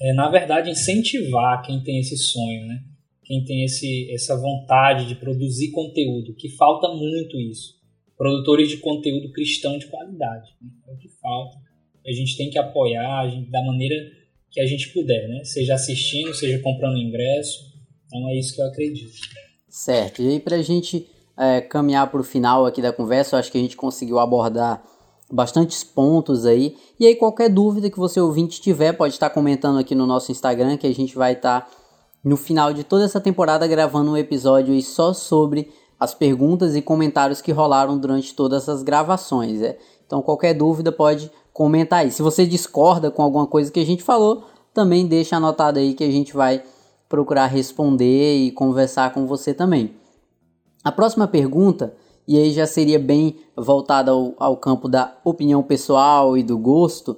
[0.00, 2.82] é, na verdade, incentivar quem tem esse sonho, né?
[3.24, 7.74] Quem tem esse, essa vontade de produzir conteúdo, que falta muito isso
[8.16, 10.50] produtores de conteúdo cristão de qualidade.
[10.60, 10.70] Né?
[10.88, 11.58] É o que falta.
[12.06, 13.94] A gente tem que apoiar gente, da maneira
[14.50, 15.42] que a gente puder, né?
[15.42, 17.72] Seja assistindo, seja comprando ingresso.
[18.06, 19.12] Então é isso que eu acredito.
[19.68, 20.22] Certo.
[20.22, 21.06] E aí para a gente
[21.36, 24.82] é, caminhar para o final aqui da conversa, eu acho que a gente conseguiu abordar
[25.30, 26.76] bastantes pontos aí.
[26.98, 30.76] E aí qualquer dúvida que você ouvinte tiver, pode estar comentando aqui no nosso Instagram,
[30.76, 31.68] que a gente vai estar
[32.22, 36.82] no final de toda essa temporada gravando um episódio aí só sobre as perguntas e
[36.82, 39.60] comentários que rolaram durante todas essas gravações.
[39.60, 39.78] É?
[40.06, 42.10] Então, qualquer dúvida pode comentar aí.
[42.10, 46.04] Se você discorda com alguma coisa que a gente falou, também deixa anotado aí que
[46.04, 46.62] a gente vai
[47.08, 50.03] procurar responder e conversar com você também.
[50.84, 51.94] A próxima pergunta,
[52.28, 57.16] e aí já seria bem voltada ao, ao campo da opinião pessoal e do gosto,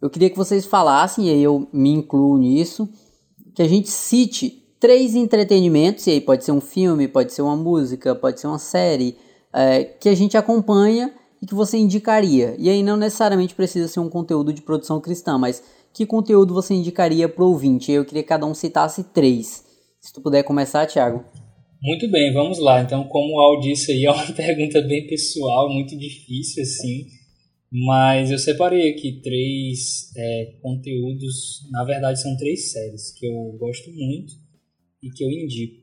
[0.00, 2.88] eu queria que vocês falassem, e aí eu me incluo nisso,
[3.54, 7.54] que a gente cite três entretenimentos, e aí pode ser um filme, pode ser uma
[7.54, 9.16] música, pode ser uma série,
[9.52, 12.56] é, que a gente acompanha e que você indicaria.
[12.58, 16.72] E aí não necessariamente precisa ser um conteúdo de produção cristã, mas que conteúdo você
[16.72, 17.92] indicaria para o ouvinte?
[17.92, 19.64] Eu queria que cada um citasse três.
[20.00, 21.41] Se tu puder começar, Thiago.
[21.82, 22.80] Muito bem, vamos lá.
[22.80, 27.08] Então, como o Al disse aí, é uma pergunta bem pessoal, muito difícil, assim.
[27.72, 33.90] Mas eu separei aqui três é, conteúdos, na verdade são três séries que eu gosto
[33.90, 34.34] muito
[35.02, 35.82] e que eu indico.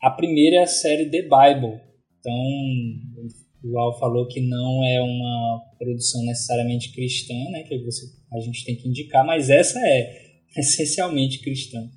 [0.00, 1.80] A primeira é a série The Bible.
[2.20, 3.30] Então,
[3.64, 8.64] o Al falou que não é uma produção necessariamente cristã, né, que você, a gente
[8.64, 11.90] tem que indicar, mas essa é essencialmente cristã.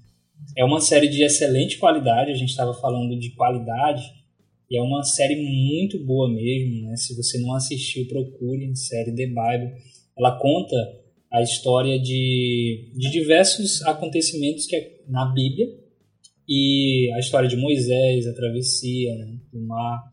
[0.57, 4.03] É uma série de excelente qualidade, a gente estava falando de qualidade,
[4.69, 6.83] e é uma série muito boa mesmo.
[6.83, 6.95] Né?
[6.95, 9.81] Se você não assistiu, procure série The Bible.
[10.17, 10.75] Ela conta
[11.31, 15.67] a história de, de diversos acontecimentos que é na Bíblia
[16.47, 20.03] e a história de Moisés, a travessia né, do mar,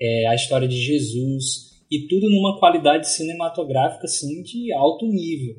[0.00, 5.56] é, a história de Jesus e tudo numa qualidade cinematográfica assim de alto nível.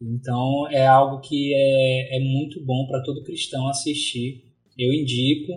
[0.00, 4.44] Então é algo que é, é muito bom para todo cristão assistir.
[4.78, 5.52] Eu indico,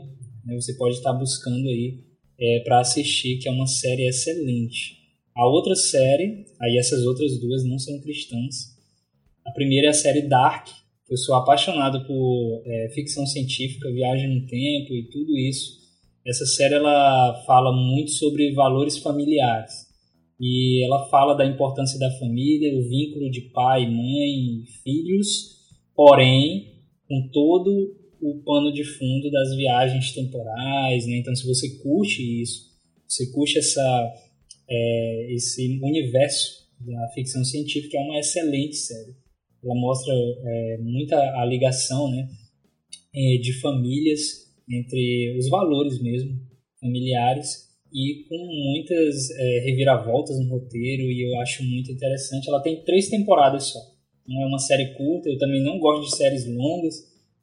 [0.46, 2.04] né, você pode estar buscando aí
[2.40, 4.98] é, para assistir, que é uma série excelente.
[5.36, 8.78] A outra série, aí essas outras duas não são cristãs.
[9.46, 10.68] A primeira é a série Dark.
[11.10, 15.80] Eu sou apaixonado por é, ficção científica, viagem no tempo e tudo isso.
[16.26, 19.89] Essa série ela fala muito sobre valores familiares
[20.40, 25.58] e ela fala da importância da família, o vínculo de pai, mãe, filhos,
[25.94, 31.18] porém com todo o pano de fundo das viagens temporais, né?
[31.18, 32.70] Então, se você curte isso,
[33.08, 34.14] você curte essa,
[34.70, 39.16] é, esse universo da ficção científica, é uma excelente série.
[39.64, 42.30] Ela mostra é, muita a ligação, né,
[43.14, 46.40] é, de famílias entre os valores mesmo
[46.80, 52.48] familiares e com muitas é, reviravoltas no roteiro e eu acho muito interessante.
[52.48, 53.80] Ela tem três temporadas só.
[54.28, 55.30] Não é uma série curta.
[55.30, 56.96] Eu também não gosto de séries longas.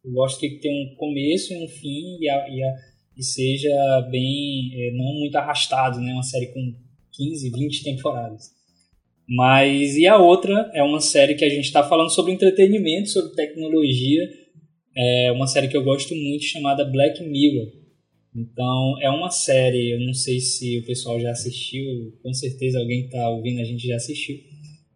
[0.04, 2.74] Eu gosto que tenha um começo e um fim e, a, e, a,
[3.16, 6.12] e seja bem, é, não muito arrastado, né?
[6.12, 6.74] Uma série com
[7.12, 8.54] 15, 20 temporadas.
[9.28, 13.34] Mas e a outra é uma série que a gente está falando sobre entretenimento, sobre
[13.34, 14.22] tecnologia.
[14.96, 17.85] É uma série que eu gosto muito chamada Black Mirror.
[18.36, 23.02] Então é uma série, eu não sei se o pessoal já assistiu, com certeza alguém
[23.02, 24.36] que está ouvindo a gente já assistiu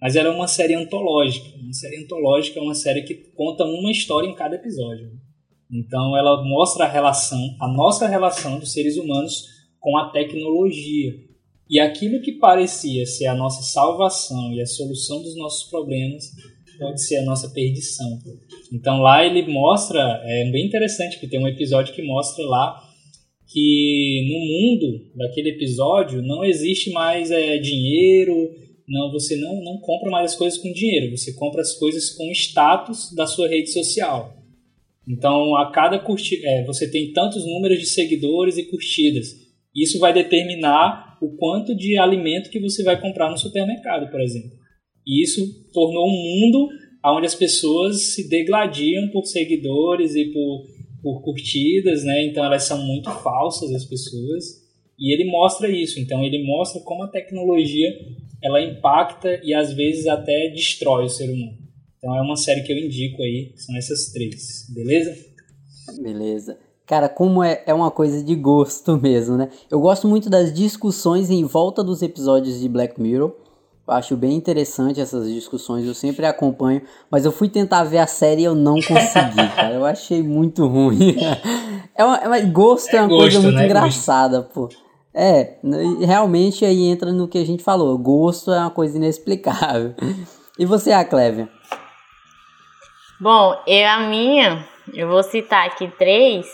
[0.01, 1.47] mas ela é uma série antológica.
[1.61, 5.11] Uma série antológica é uma série que conta uma história em cada episódio.
[5.71, 9.45] Então ela mostra a relação, a nossa relação dos seres humanos
[9.79, 11.13] com a tecnologia.
[11.69, 16.25] E aquilo que parecia ser a nossa salvação e a solução dos nossos problemas
[16.79, 18.19] pode ser a nossa perdição.
[18.73, 22.90] Então lá ele mostra, é bem interessante que tem um episódio que mostra lá
[23.53, 28.55] que no mundo daquele episódio não existe mais é, dinheiro,
[28.89, 32.31] não, você não, não compra mais as coisas com dinheiro, você compra as coisas com
[32.31, 34.37] status da sua rede social.
[35.09, 39.35] Então, a cada curti é, você tem tantos números de seguidores e curtidas.
[39.75, 44.51] Isso vai determinar o quanto de alimento que você vai comprar no supermercado, por exemplo.
[45.07, 45.43] E isso
[45.73, 46.69] tornou um mundo
[47.05, 50.67] onde as pessoas se degladiam por seguidores e por,
[51.03, 52.25] por curtidas, né?
[52.25, 54.61] Então elas são muito falsas as pessoas.
[54.99, 55.99] E ele mostra isso.
[55.99, 57.89] Então ele mostra como a tecnologia
[58.43, 61.59] ela impacta e às vezes até destrói o ser humano.
[61.99, 65.15] Então é uma série que eu indico aí, são essas três, beleza?
[66.01, 66.59] Beleza.
[66.87, 69.51] Cara, como é, é uma coisa de gosto mesmo, né?
[69.71, 73.37] Eu gosto muito das discussões em volta dos episódios de Black Mirror.
[73.91, 76.81] Eu acho bem interessante essas discussões, eu sempre acompanho.
[77.11, 79.75] Mas eu fui tentar ver a série e eu não consegui, cara.
[79.75, 81.17] Eu achei muito ruim.
[81.97, 83.65] É uma, é uma gosto é, é uma gosto, coisa muito né?
[83.65, 84.69] engraçada, pô.
[85.13, 85.57] É,
[86.07, 87.99] realmente aí entra no que a gente falou.
[87.99, 89.93] Gosto é uma coisa inexplicável.
[90.57, 91.49] E você, a Clévia?
[93.21, 94.65] Bom, eu a minha,
[94.95, 96.47] eu vou citar aqui três.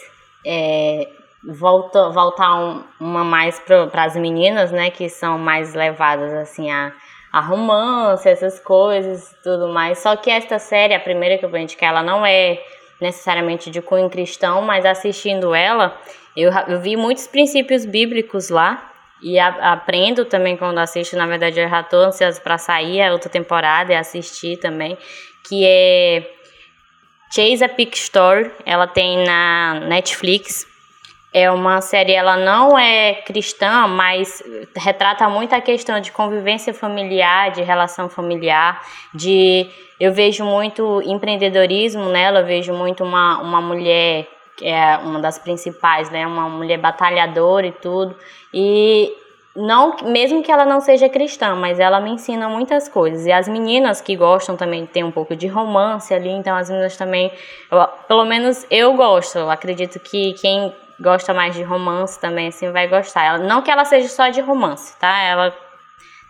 [0.45, 1.07] É,
[1.47, 6.93] volta, voltar um, uma mais para as meninas, né, que são mais levadas assim a,
[7.33, 9.99] a romance, essas coisas, tudo mais.
[9.99, 12.59] Só que esta série, a primeira que eu vou indicar, ela não é
[13.01, 15.99] necessariamente de cunho cristão, mas assistindo ela,
[16.37, 21.17] eu, eu vi muitos princípios bíblicos lá e a, aprendo também quando assisto.
[21.17, 24.97] Na verdade, eu já estou ansiosa para sair a outra temporada e assistir também,
[25.49, 26.31] que é
[27.35, 28.51] Chase a Peak Story.
[28.65, 30.67] Ela tem na Netflix.
[31.33, 34.43] É uma série, ela não é cristã, mas
[34.75, 38.81] retrata muito a questão de convivência familiar, de relação familiar,
[39.13, 39.69] de
[40.01, 45.39] eu vejo muito empreendedorismo nela, eu vejo muito uma, uma mulher que é uma das
[45.39, 46.27] principais, né?
[46.27, 48.17] Uma mulher batalhadora e tudo.
[48.53, 49.13] E
[49.55, 53.27] não, mesmo que ela não seja cristã, mas ela me ensina muitas coisas.
[53.27, 56.97] E as meninas que gostam também tem um pouco de romance ali, então as meninas
[56.97, 57.31] também,
[57.71, 59.39] eu, pelo menos eu gosto.
[59.39, 63.25] Eu acredito que quem gosta mais de romance também, assim, vai gostar.
[63.25, 65.23] Ela, não que ela seja só de romance, tá?
[65.23, 65.57] Ela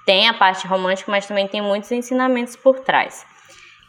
[0.04, 3.26] tem a parte romântica, mas também tem muitos ensinamentos por trás.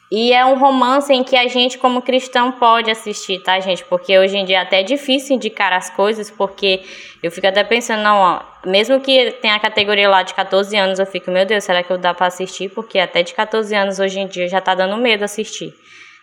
[0.10, 3.84] E é um romance em que a gente, como cristão, pode assistir, tá, gente?
[3.84, 6.82] Porque hoje em dia é até difícil indicar as coisas, porque
[7.22, 10.98] eu fico até pensando, não, ó, mesmo que tenha a categoria lá de 14 anos,
[10.98, 12.70] eu fico, meu Deus, será que eu dá para assistir?
[12.70, 15.76] Porque até de 14 anos hoje em dia já tá dando medo assistir.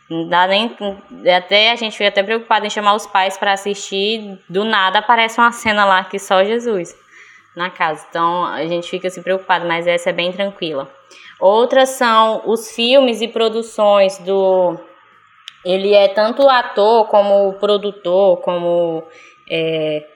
[0.08, 0.76] Não dá nem.
[1.36, 4.38] Até a gente fica até preocupado em chamar os pais para assistir.
[4.48, 6.94] Do nada aparece uma cena lá que só Jesus
[7.56, 8.06] na casa.
[8.08, 10.90] Então a gente fica assim preocupado, mas essa é bem tranquila.
[11.40, 14.78] Outras são os filmes e produções do.
[15.64, 19.04] Ele é tanto ator como produtor, como.
[19.48, 20.06] É,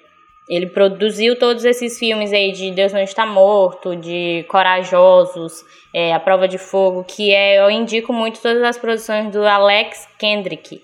[0.49, 5.63] ele produziu todos esses filmes aí de Deus Não Está Morto, de Corajosos,
[5.95, 10.09] é, A Prova de Fogo, que é, eu indico muito todas as produções do Alex
[10.19, 10.83] Kendrick.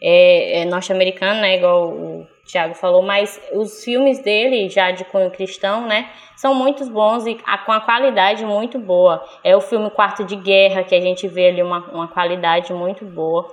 [0.00, 5.30] É, é norte-americano, né, igual o Thiago falou, mas os filmes dele, já de cunho
[5.30, 9.24] cristão, né, são muito bons e a, com a qualidade muito boa.
[9.42, 13.04] É o filme Quarto de Guerra, que a gente vê ali uma, uma qualidade muito
[13.04, 13.48] boa.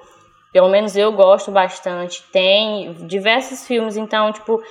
[0.54, 2.24] Pelo menos eu gosto bastante.
[2.32, 4.62] Tem diversos filmes, então, tipo,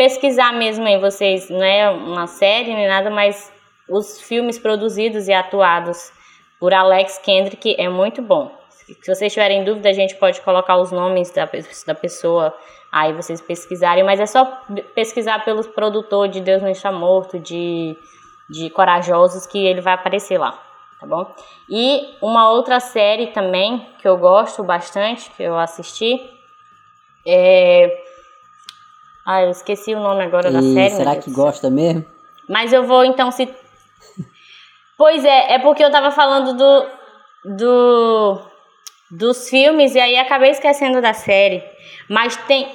[0.00, 3.52] pesquisar mesmo aí vocês, não é uma série nem nada, mas
[3.86, 6.10] os filmes produzidos e atuados
[6.58, 8.50] por Alex Kendrick é muito bom.
[8.70, 11.46] Se vocês tiverem dúvida, a gente pode colocar os nomes da,
[11.86, 12.56] da pessoa
[12.90, 14.46] aí vocês pesquisarem, mas é só
[14.94, 17.94] pesquisar pelo produtor de Deus Não Está Morto, de,
[18.48, 20.52] de Corajosos, que ele vai aparecer lá,
[20.98, 21.30] tá bom?
[21.68, 26.26] E uma outra série também que eu gosto bastante, que eu assisti,
[27.26, 28.08] é
[29.26, 30.96] ah, eu esqueci o nome agora e da série.
[30.96, 32.04] Será que gosta mesmo?
[32.48, 33.48] Mas eu vou então se.
[34.96, 38.40] Pois é, é porque eu tava falando do, do
[39.10, 41.62] dos filmes e aí acabei esquecendo da série.
[42.08, 42.68] Mas tem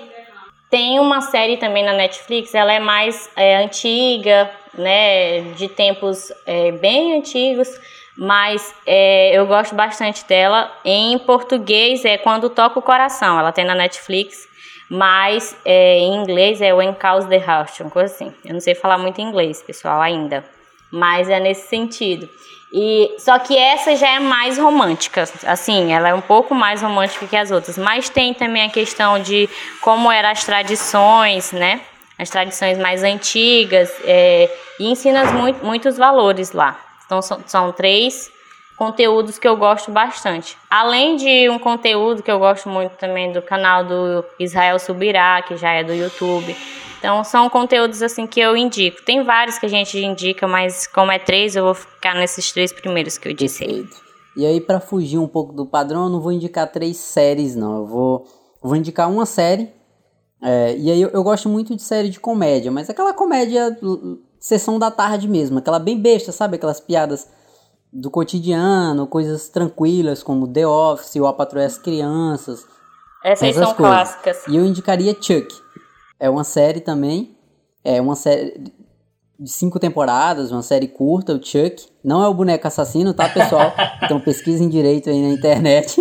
[0.69, 6.71] tem uma série também na Netflix, ela é mais é, antiga, né, de tempos é,
[6.71, 7.69] bem antigos,
[8.17, 10.71] mas é, eu gosto bastante dela.
[10.83, 14.47] Em português é Quando Toca o Coração, ela tem na Netflix
[14.89, 17.43] mas é, em inglês é When Calls the
[17.81, 18.33] uma coisa assim.
[18.43, 20.43] Eu não sei falar muito inglês, pessoal, ainda,
[20.91, 22.29] mas é nesse sentido.
[22.73, 27.25] E só que essa já é mais romântica, assim, ela é um pouco mais romântica
[27.25, 29.49] que as outras, mas tem também a questão de
[29.81, 31.81] como eram as tradições, né?
[32.17, 36.79] As tradições mais antigas, é, e ensina muito, muitos valores lá.
[37.05, 38.29] Então são, são três
[38.77, 40.57] conteúdos que eu gosto bastante.
[40.69, 45.55] Além de um conteúdo que eu gosto muito também do canal do Israel Subirá, que
[45.55, 46.55] já é do YouTube.
[46.99, 49.03] Então são conteúdos assim que eu indico.
[49.03, 52.73] Tem vários que a gente indica, mas como é três, eu vou ficar nesses três
[52.73, 54.05] primeiros que eu disse Perfeito.
[54.35, 57.77] E aí para fugir um pouco do padrão, eu não vou indicar três séries não.
[57.77, 58.25] Eu vou,
[58.61, 59.69] vou indicar uma série.
[60.41, 63.77] É, e aí eu, eu gosto muito de série de comédia, mas aquela comédia
[64.37, 66.57] sessão da tarde mesmo, aquela bem besta, sabe?
[66.57, 67.27] Aquelas piadas
[67.95, 72.67] do cotidiano, coisas tranquilas como The Office ou A Patrulha das Crianças.
[73.23, 73.77] Essas são coisas.
[73.77, 74.47] clássicas.
[74.49, 75.47] E eu indicaria Chuck.
[76.19, 77.37] É uma série também.
[77.85, 78.73] É uma série
[79.39, 81.87] de cinco temporadas, uma série curta, o Chuck.
[82.03, 83.73] Não é o boneco assassino, tá, pessoal?
[84.03, 85.95] então pesquisem direito aí na internet.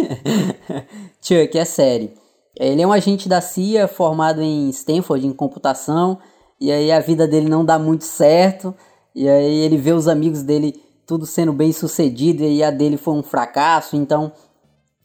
[1.23, 2.13] Chuck é série.
[2.59, 6.19] Ele é um agente da CIA formado em Stanford, em computação.
[6.61, 8.75] E aí a vida dele não dá muito certo.
[9.15, 13.15] E aí ele vê os amigos dele tudo sendo bem sucedido e a dele foi
[13.15, 13.97] um fracasso.
[13.97, 14.33] Então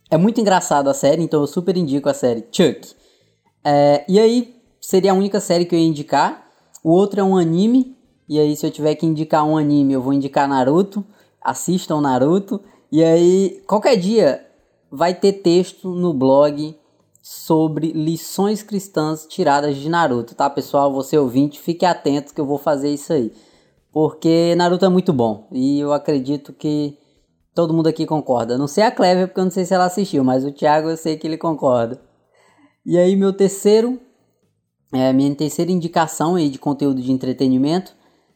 [0.09, 2.95] é muito engraçado a série, então eu super indico a série Chuck.
[3.63, 6.47] É, e aí seria a única série que eu ia indicar.
[6.83, 7.97] O outro é um anime.
[8.27, 11.03] E aí, se eu tiver que indicar um anime, eu vou indicar Naruto.
[11.41, 12.61] Assistam Naruto.
[12.91, 14.45] E aí, qualquer dia
[14.91, 16.75] vai ter texto no blog
[17.21, 20.91] sobre lições cristãs tiradas de Naruto, tá, pessoal?
[20.93, 23.31] Você ouvinte, fique atento que eu vou fazer isso aí.
[23.91, 25.47] Porque Naruto é muito bom.
[25.51, 26.97] E eu acredito que
[27.53, 28.57] todo mundo aqui concorda.
[28.57, 30.97] Não sei a Clever, porque eu não sei se ela assistiu, mas o Thiago eu
[30.97, 31.99] sei que ele concorda.
[32.85, 33.99] E aí, meu terceiro,
[34.93, 37.93] é, minha terceira indicação aí de conteúdo de entretenimento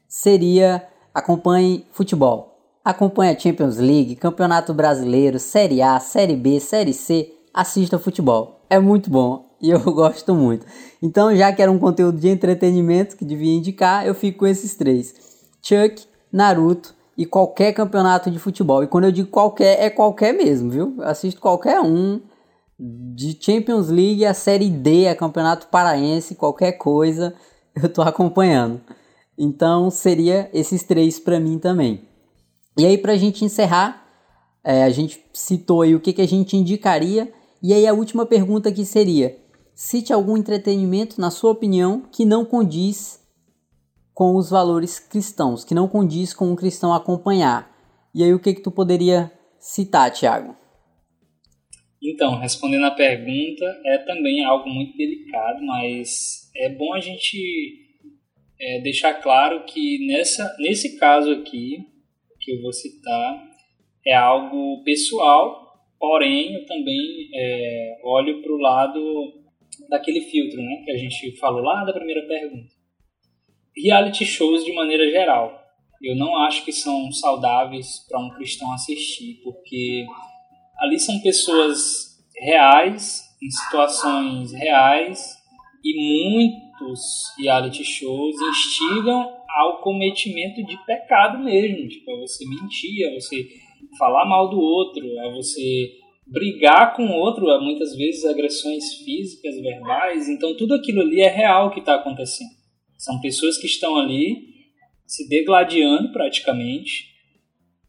[0.07, 2.53] seria acompanhe futebol.
[2.83, 7.31] Acompanhe a Champions League, Campeonato Brasileiro, Série A, Série B, Série C.
[7.53, 8.59] Assista futebol.
[8.69, 10.65] É muito bom e eu gosto muito.
[11.01, 14.75] Então, já que era um conteúdo de entretenimento que devia indicar, eu fico com esses
[14.75, 15.32] três.
[15.63, 18.83] Chuck, Naruto e qualquer campeonato de futebol.
[18.83, 20.95] E quando eu digo qualquer, é qualquer mesmo, viu?
[20.97, 22.21] Eu assisto qualquer um.
[22.77, 27.33] De Champions League a Série D, a Campeonato Paraense, qualquer coisa,
[27.81, 28.81] eu tô acompanhando.
[29.37, 32.01] Então seria esses três para mim também.
[32.77, 34.03] E aí pra gente encerrar,
[34.63, 37.31] é, a gente citou aí o que, que a gente indicaria.
[37.61, 39.37] E aí a última pergunta que seria:
[39.75, 43.19] cite algum entretenimento, na sua opinião, que não condiz
[44.13, 47.71] com os valores cristãos, que não condiz com um cristão acompanhar.
[48.13, 50.55] E aí o que que tu poderia citar, Tiago?
[52.01, 57.83] Então, respondendo a pergunta, é também algo muito delicado, mas é bom a gente
[58.59, 61.77] é, deixar claro que nessa, nesse caso aqui,
[62.41, 63.49] que eu vou citar,
[64.05, 69.43] é algo pessoal, porém eu também é, olho para o lado
[69.89, 72.82] daquele filtro né, que a gente falou lá da primeira pergunta.
[73.75, 75.59] Reality shows de maneira geral.
[76.01, 80.05] Eu não acho que são saudáveis para um cristão assistir, porque
[80.79, 85.35] ali são pessoas reais, em situações reais,
[85.83, 87.01] e muitos
[87.37, 93.47] reality shows instigam ao cometimento de pecado mesmo, tipo, a você mentir, a você
[93.97, 95.91] falar mal do outro, a você
[96.25, 101.71] brigar com o outro, muitas vezes agressões físicas, verbais, então tudo aquilo ali é real
[101.71, 102.62] que está acontecendo.
[103.03, 104.47] São pessoas que estão ali
[105.05, 107.11] se degladiando praticamente,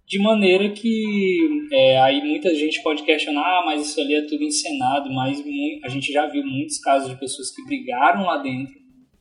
[0.05, 4.43] de maneira que é, aí muita gente pode questionar, ah, mas isso ali é tudo
[4.43, 5.41] encenado, mas
[5.85, 8.75] a gente já viu muitos casos de pessoas que brigaram lá dentro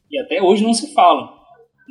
[0.09, 1.31] e até hoje não se falam.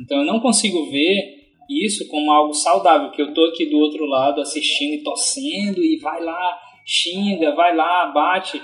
[0.01, 4.05] Então eu não consigo ver isso como algo saudável, que eu tô aqui do outro
[4.05, 8.61] lado assistindo e torcendo e vai lá, xinga, vai lá, bate.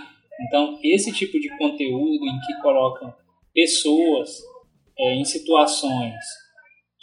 [0.48, 3.14] Então esse tipo de conteúdo em que colocam
[3.54, 4.49] pessoas
[5.00, 6.16] é, em situações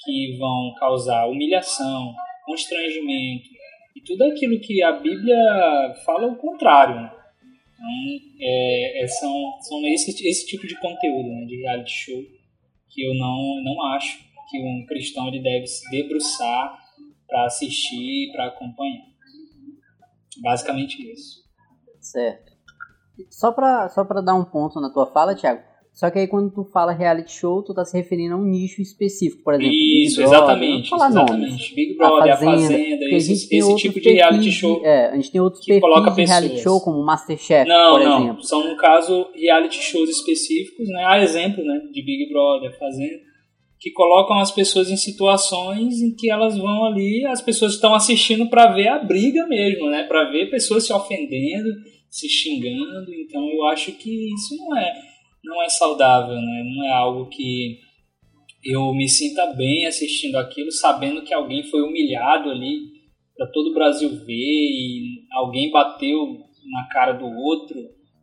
[0.05, 3.49] que vão causar humilhação, constrangimento
[3.97, 6.97] e tudo aquilo que a Bíblia fala o contrário.
[6.97, 7.11] Né?
[7.75, 9.33] Então, é, é, são,
[9.63, 12.23] são esse, esse tipo de conteúdo né, de reality show
[12.91, 14.19] que eu não, não acho
[14.51, 16.79] que um cristão ele deve se debruçar
[17.27, 19.05] para assistir, para acompanhar.
[20.41, 21.45] Basicamente isso.
[22.01, 22.53] Certo.
[23.31, 25.63] Só para só dar um ponto na tua fala, Thiago,
[25.97, 28.83] só que aí quando tu fala reality show, tu tá se referindo a um nicho
[28.83, 29.73] específico, por exemplo.
[29.73, 30.91] Isso, Big exatamente.
[30.91, 31.51] Brother, exatamente.
[31.51, 31.75] Nomes.
[31.75, 34.85] Big Brother, a Fazenda, a Fazenda esse, esse tipo de reality show.
[34.85, 38.25] É, a gente tem outros que coloca de reality show, como Masterchef, não, por não,
[38.25, 38.43] exemplo.
[38.43, 41.03] São, no caso, reality shows específicos, né?
[41.03, 41.81] A exemplo, né?
[41.91, 43.25] De Big Brother, Fazenda
[43.79, 48.49] que colocam as pessoas em situações em que elas vão ali, as pessoas estão assistindo
[48.49, 50.03] para ver a briga mesmo, né?
[50.05, 51.69] Para ver pessoas se ofendendo,
[52.11, 53.15] se xingando.
[53.15, 55.06] Então eu acho que isso não é
[55.47, 56.63] não é saudável, né?
[56.65, 57.79] Não é algo que
[58.65, 62.97] eu me sinta bem assistindo aquilo, sabendo que alguém foi humilhado ali
[63.37, 66.41] para todo o Brasil ver e alguém bateu
[66.71, 67.79] na cara do outro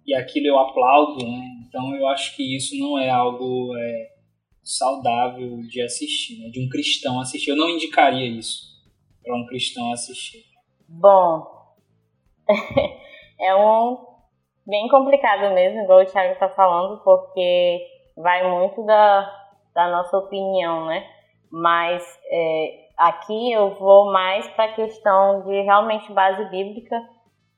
[0.05, 1.49] e aquilo eu aplaudo, né?
[1.67, 4.09] Então eu acho que isso não é algo é,
[4.61, 6.49] saudável de assistir, né?
[6.49, 7.51] de um cristão assistir.
[7.51, 8.73] Eu não indicaria isso
[9.23, 10.43] para um cristão assistir.
[10.89, 11.45] Bom,
[13.39, 14.12] é um
[14.65, 17.85] bem complicado mesmo, igual o Thiago está falando, porque
[18.17, 19.29] vai muito da,
[19.73, 21.05] da nossa opinião, né?
[21.51, 26.95] Mas é, aqui eu vou mais para a questão de realmente base bíblica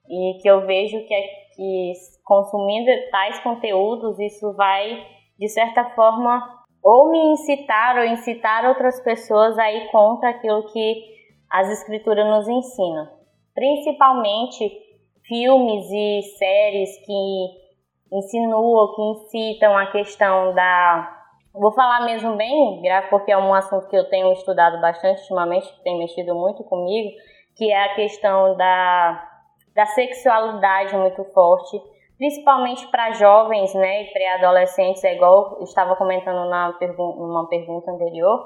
[0.09, 1.21] e que eu vejo que,
[1.55, 1.93] que
[2.23, 5.05] consumindo tais conteúdos, isso vai,
[5.37, 11.15] de certa forma, ou me incitar ou incitar outras pessoas a ir contra aquilo que
[11.49, 13.07] as escrituras nos ensinam.
[13.53, 14.84] Principalmente
[15.27, 21.11] filmes e séries que insinuam, que incitam a questão da.
[21.53, 25.83] Vou falar mesmo bem, porque é um assunto que eu tenho estudado bastante ultimamente, que
[25.83, 27.11] tem mexido muito comigo,
[27.55, 29.29] que é a questão da,
[29.73, 31.79] da sexualidade muito forte
[32.17, 37.91] principalmente para jovens né, e pré-adolescentes, é igual eu estava comentando na pergu numa pergunta
[37.91, 38.39] anterior,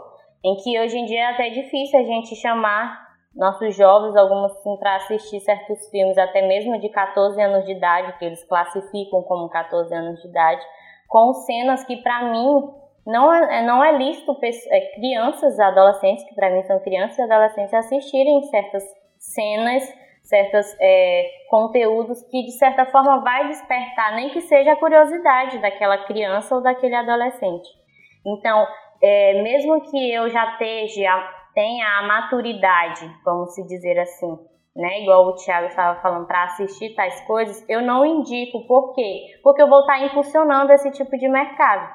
[0.43, 4.75] em que hoje em dia é até difícil a gente chamar nossos jovens, alguns assim,
[4.77, 9.49] para assistir certos filmes, até mesmo de 14 anos de idade, que eles classificam como
[9.49, 10.61] 14 anos de idade,
[11.07, 12.69] com cenas que para mim
[13.05, 17.73] não é, não é lícito é, crianças, adolescentes, que para mim são crianças e adolescentes,
[17.73, 18.83] assistirem certas
[19.17, 19.83] cenas
[20.29, 25.97] certos é, conteúdos que de certa forma vai despertar nem que seja a curiosidade daquela
[26.05, 27.67] criança ou daquele adolescente.
[28.25, 28.67] Então,
[29.01, 31.09] é, mesmo que eu já esteja,
[31.53, 34.37] tenha a maturidade, vamos se dizer assim,
[34.75, 35.01] né?
[35.01, 38.65] Igual o Thiago estava falando, para assistir tais coisas, eu não indico.
[38.67, 39.39] Por quê?
[39.43, 41.93] Porque eu vou estar impulsionando esse tipo de mercado.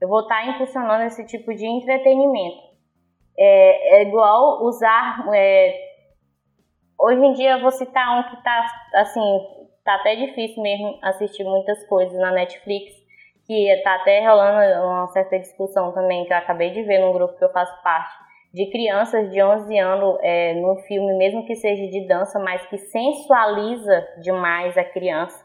[0.00, 2.70] Eu vou estar impulsionando esse tipo de entretenimento.
[3.38, 5.90] É, é igual usar é,
[7.02, 8.66] Hoje em dia eu vou citar um que tá
[8.96, 9.20] assim,
[9.82, 12.94] tá até difícil mesmo assistir muitas coisas na Netflix,
[13.46, 17.38] que tá até rolando uma certa discussão também que eu acabei de ver num grupo
[17.38, 18.12] que eu faço parte,
[18.52, 22.78] de crianças de 11 anos é, num filme, mesmo que seja de dança, mas que
[22.78, 25.44] sensualiza demais a criança.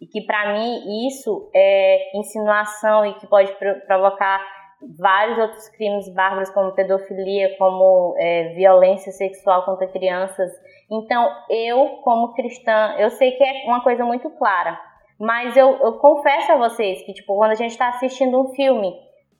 [0.00, 3.52] E que para mim isso é insinuação e que pode
[3.86, 4.44] provocar
[4.98, 10.50] vários outros crimes bárbaros, como pedofilia, como é, violência sexual contra crianças.
[10.90, 14.78] Então, eu, como cristã, eu sei que é uma coisa muito clara,
[15.18, 18.92] mas eu, eu confesso a vocês que, tipo, quando a gente está assistindo um filme,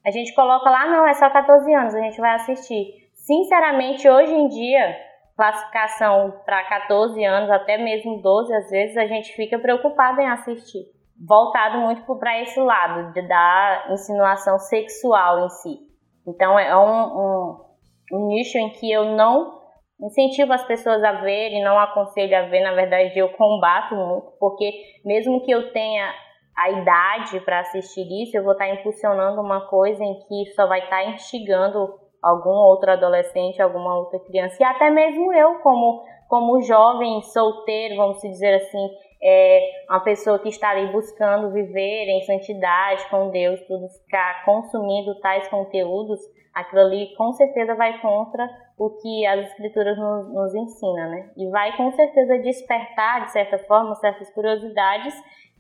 [0.05, 3.02] a gente coloca lá, não, é só 14 anos, a gente vai assistir.
[3.23, 4.97] Sinceramente, hoje em dia,
[5.37, 10.87] classificação para 14 anos, até mesmo 12, às vezes a gente fica preocupado em assistir.
[11.25, 15.79] Voltado muito para esse lado, de, da insinuação sexual em si.
[16.27, 17.65] Então é um, um,
[18.13, 19.63] um nicho em que eu não
[20.01, 24.73] incentivo as pessoas a verem, não aconselho a ver, na verdade eu combato muito, porque
[25.05, 26.13] mesmo que eu tenha
[26.59, 30.67] a idade para assistir isso, eu vou estar tá impulsionando uma coisa em que só
[30.67, 36.05] vai estar tá instigando algum outro adolescente, alguma outra criança, e até mesmo eu, como,
[36.29, 38.89] como jovem solteiro, vamos dizer assim,
[39.23, 45.19] é uma pessoa que está ali buscando viver em santidade com Deus, tudo ficar consumindo
[45.21, 46.21] tais conteúdos,
[46.53, 51.31] aquilo ali com certeza vai contra o que as escrituras nos, nos ensinam, né?
[51.37, 55.15] E vai com certeza despertar, de certa forma, certas curiosidades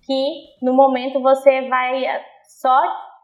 [0.04, 0.24] que
[0.60, 2.02] no momento você vai
[2.42, 2.82] só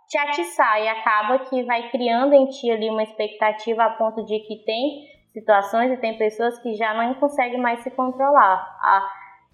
[0.09, 4.41] te atiçar e acaba que vai criando em ti ali uma expectativa a ponto de
[4.41, 8.67] que tem situações e tem pessoas que já não conseguem mais se controlar,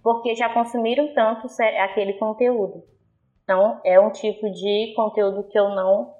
[0.02, 1.48] porque já consumiram tanto
[1.80, 2.84] aquele conteúdo.
[3.42, 6.14] Então, é um tipo de conteúdo que eu não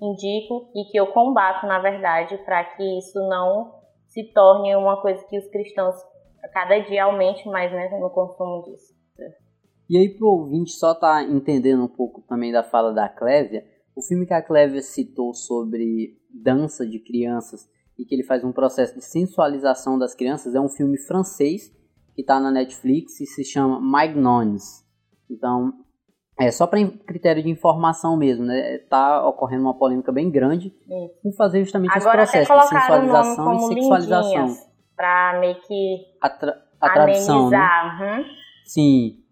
[0.00, 3.74] indico e que eu combato, na verdade, para que isso não
[4.08, 5.94] se torne uma coisa que os cristãos
[6.42, 8.95] a cada dia aumente mais né, no consumo disso.
[9.88, 13.64] E aí, pro ouvinte só tá entendendo um pouco também da fala da Clévia,
[13.94, 17.68] o filme que a Clévia citou sobre dança de crianças
[17.98, 21.72] e que ele faz um processo de sensualização das crianças é um filme francês
[22.14, 24.84] que está na Netflix e se chama Magnones.
[25.30, 25.72] Então,
[26.38, 28.78] é só para critério de informação mesmo, né?
[28.90, 30.74] Tá ocorrendo uma polêmica bem grande
[31.22, 34.56] por fazer justamente Agora, esse processo de sensualização e sexualização.
[34.94, 38.18] Para meio que a, tra a né?
[38.18, 38.24] Uhum.
[38.64, 39.25] Sim.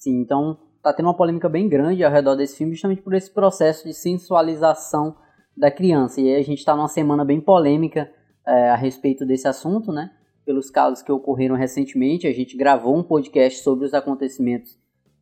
[0.00, 3.30] Sim, então tá tendo uma polêmica bem grande ao redor desse filme, justamente por esse
[3.30, 5.14] processo de sensualização
[5.54, 6.22] da criança.
[6.22, 8.10] E a gente está numa semana bem polêmica
[8.46, 10.10] é, a respeito desse assunto, né?
[10.44, 14.78] Pelos casos que ocorreram recentemente, a gente gravou um podcast sobre os acontecimentos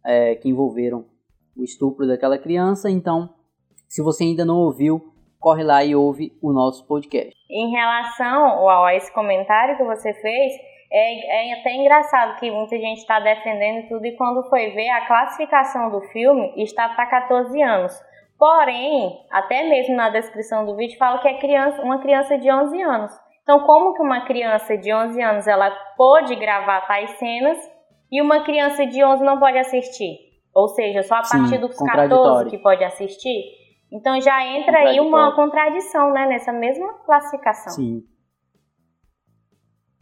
[0.06, 1.06] é, que envolveram
[1.56, 2.88] o estupro daquela criança.
[2.88, 3.34] Então,
[3.88, 7.34] se você ainda não ouviu, corre lá e ouve o nosso podcast.
[7.50, 10.52] Em relação a esse comentário que você fez,
[10.90, 15.06] é, é até engraçado que muita gente está defendendo tudo e quando foi ver a
[15.06, 17.92] classificação do filme está para 14 anos.
[18.38, 22.82] Porém, até mesmo na descrição do vídeo fala que é criança, uma criança de 11
[22.82, 23.12] anos.
[23.42, 27.58] Então, como que uma criança de 11 anos ela pode gravar tais cenas
[28.10, 30.18] e uma criança de 11 não pode assistir?
[30.54, 33.42] Ou seja, só a partir Sim, dos 14 que pode assistir?
[33.90, 37.72] Então já entra aí uma contradição, né, nessa mesma classificação.
[37.72, 38.02] Sim.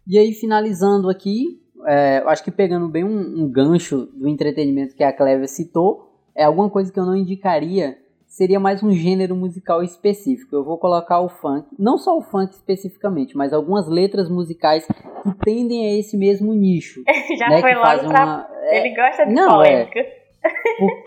[0.07, 5.03] E aí, finalizando aqui, é, acho que pegando bem um, um, gancho do entretenimento que
[5.03, 9.83] a Cleve citou, é alguma coisa que eu não indicaria, seria mais um gênero musical
[9.83, 10.55] específico.
[10.55, 15.35] Eu vou colocar o funk, não só o funk especificamente, mas algumas letras musicais que
[15.45, 17.03] tendem a esse mesmo nicho.
[17.37, 18.25] Já né, foi que logo pra...
[18.25, 18.49] uma...
[18.63, 19.99] É, Ele gosta de não, polêmica.
[19.99, 20.27] É...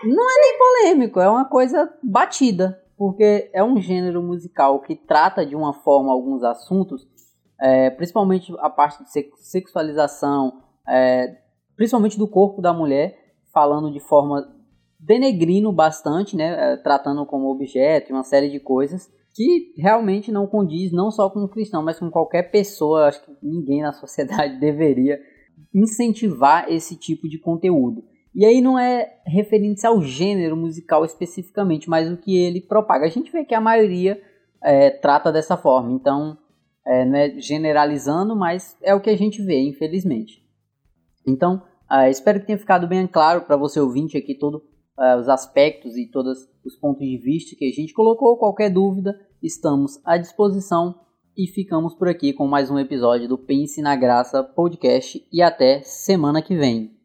[0.03, 2.81] Não é nem polêmico, é uma coisa batida.
[2.97, 7.07] Porque é um gênero musical que trata de uma forma alguns assuntos
[7.62, 11.38] é, principalmente a parte de sexualização, é,
[11.76, 13.18] principalmente do corpo da mulher,
[13.53, 14.47] falando de forma
[14.99, 20.91] denegrindo bastante, né, é, tratando como objeto uma série de coisas que realmente não condiz
[20.91, 23.07] não só com o cristão, mas com qualquer pessoa.
[23.07, 25.20] Acho que ninguém na sociedade deveria
[25.74, 28.03] incentivar esse tipo de conteúdo.
[28.34, 33.05] E aí não é referente ao gênero musical especificamente, mas o que ele propaga.
[33.05, 34.22] A gente vê que a maioria
[34.64, 35.91] é, trata dessa forma.
[35.91, 36.38] Então,
[36.86, 40.43] é, né, generalizando, mas é o que a gente vê, infelizmente.
[41.25, 41.61] Então,
[41.91, 45.95] uh, espero que tenha ficado bem claro para você ouvinte aqui todos uh, os aspectos
[45.97, 48.38] e todos os pontos de vista que a gente colocou.
[48.38, 50.95] Qualquer dúvida, estamos à disposição
[51.38, 55.82] e ficamos por aqui com mais um episódio do Pense na Graça podcast e até
[55.82, 56.98] semana que vem.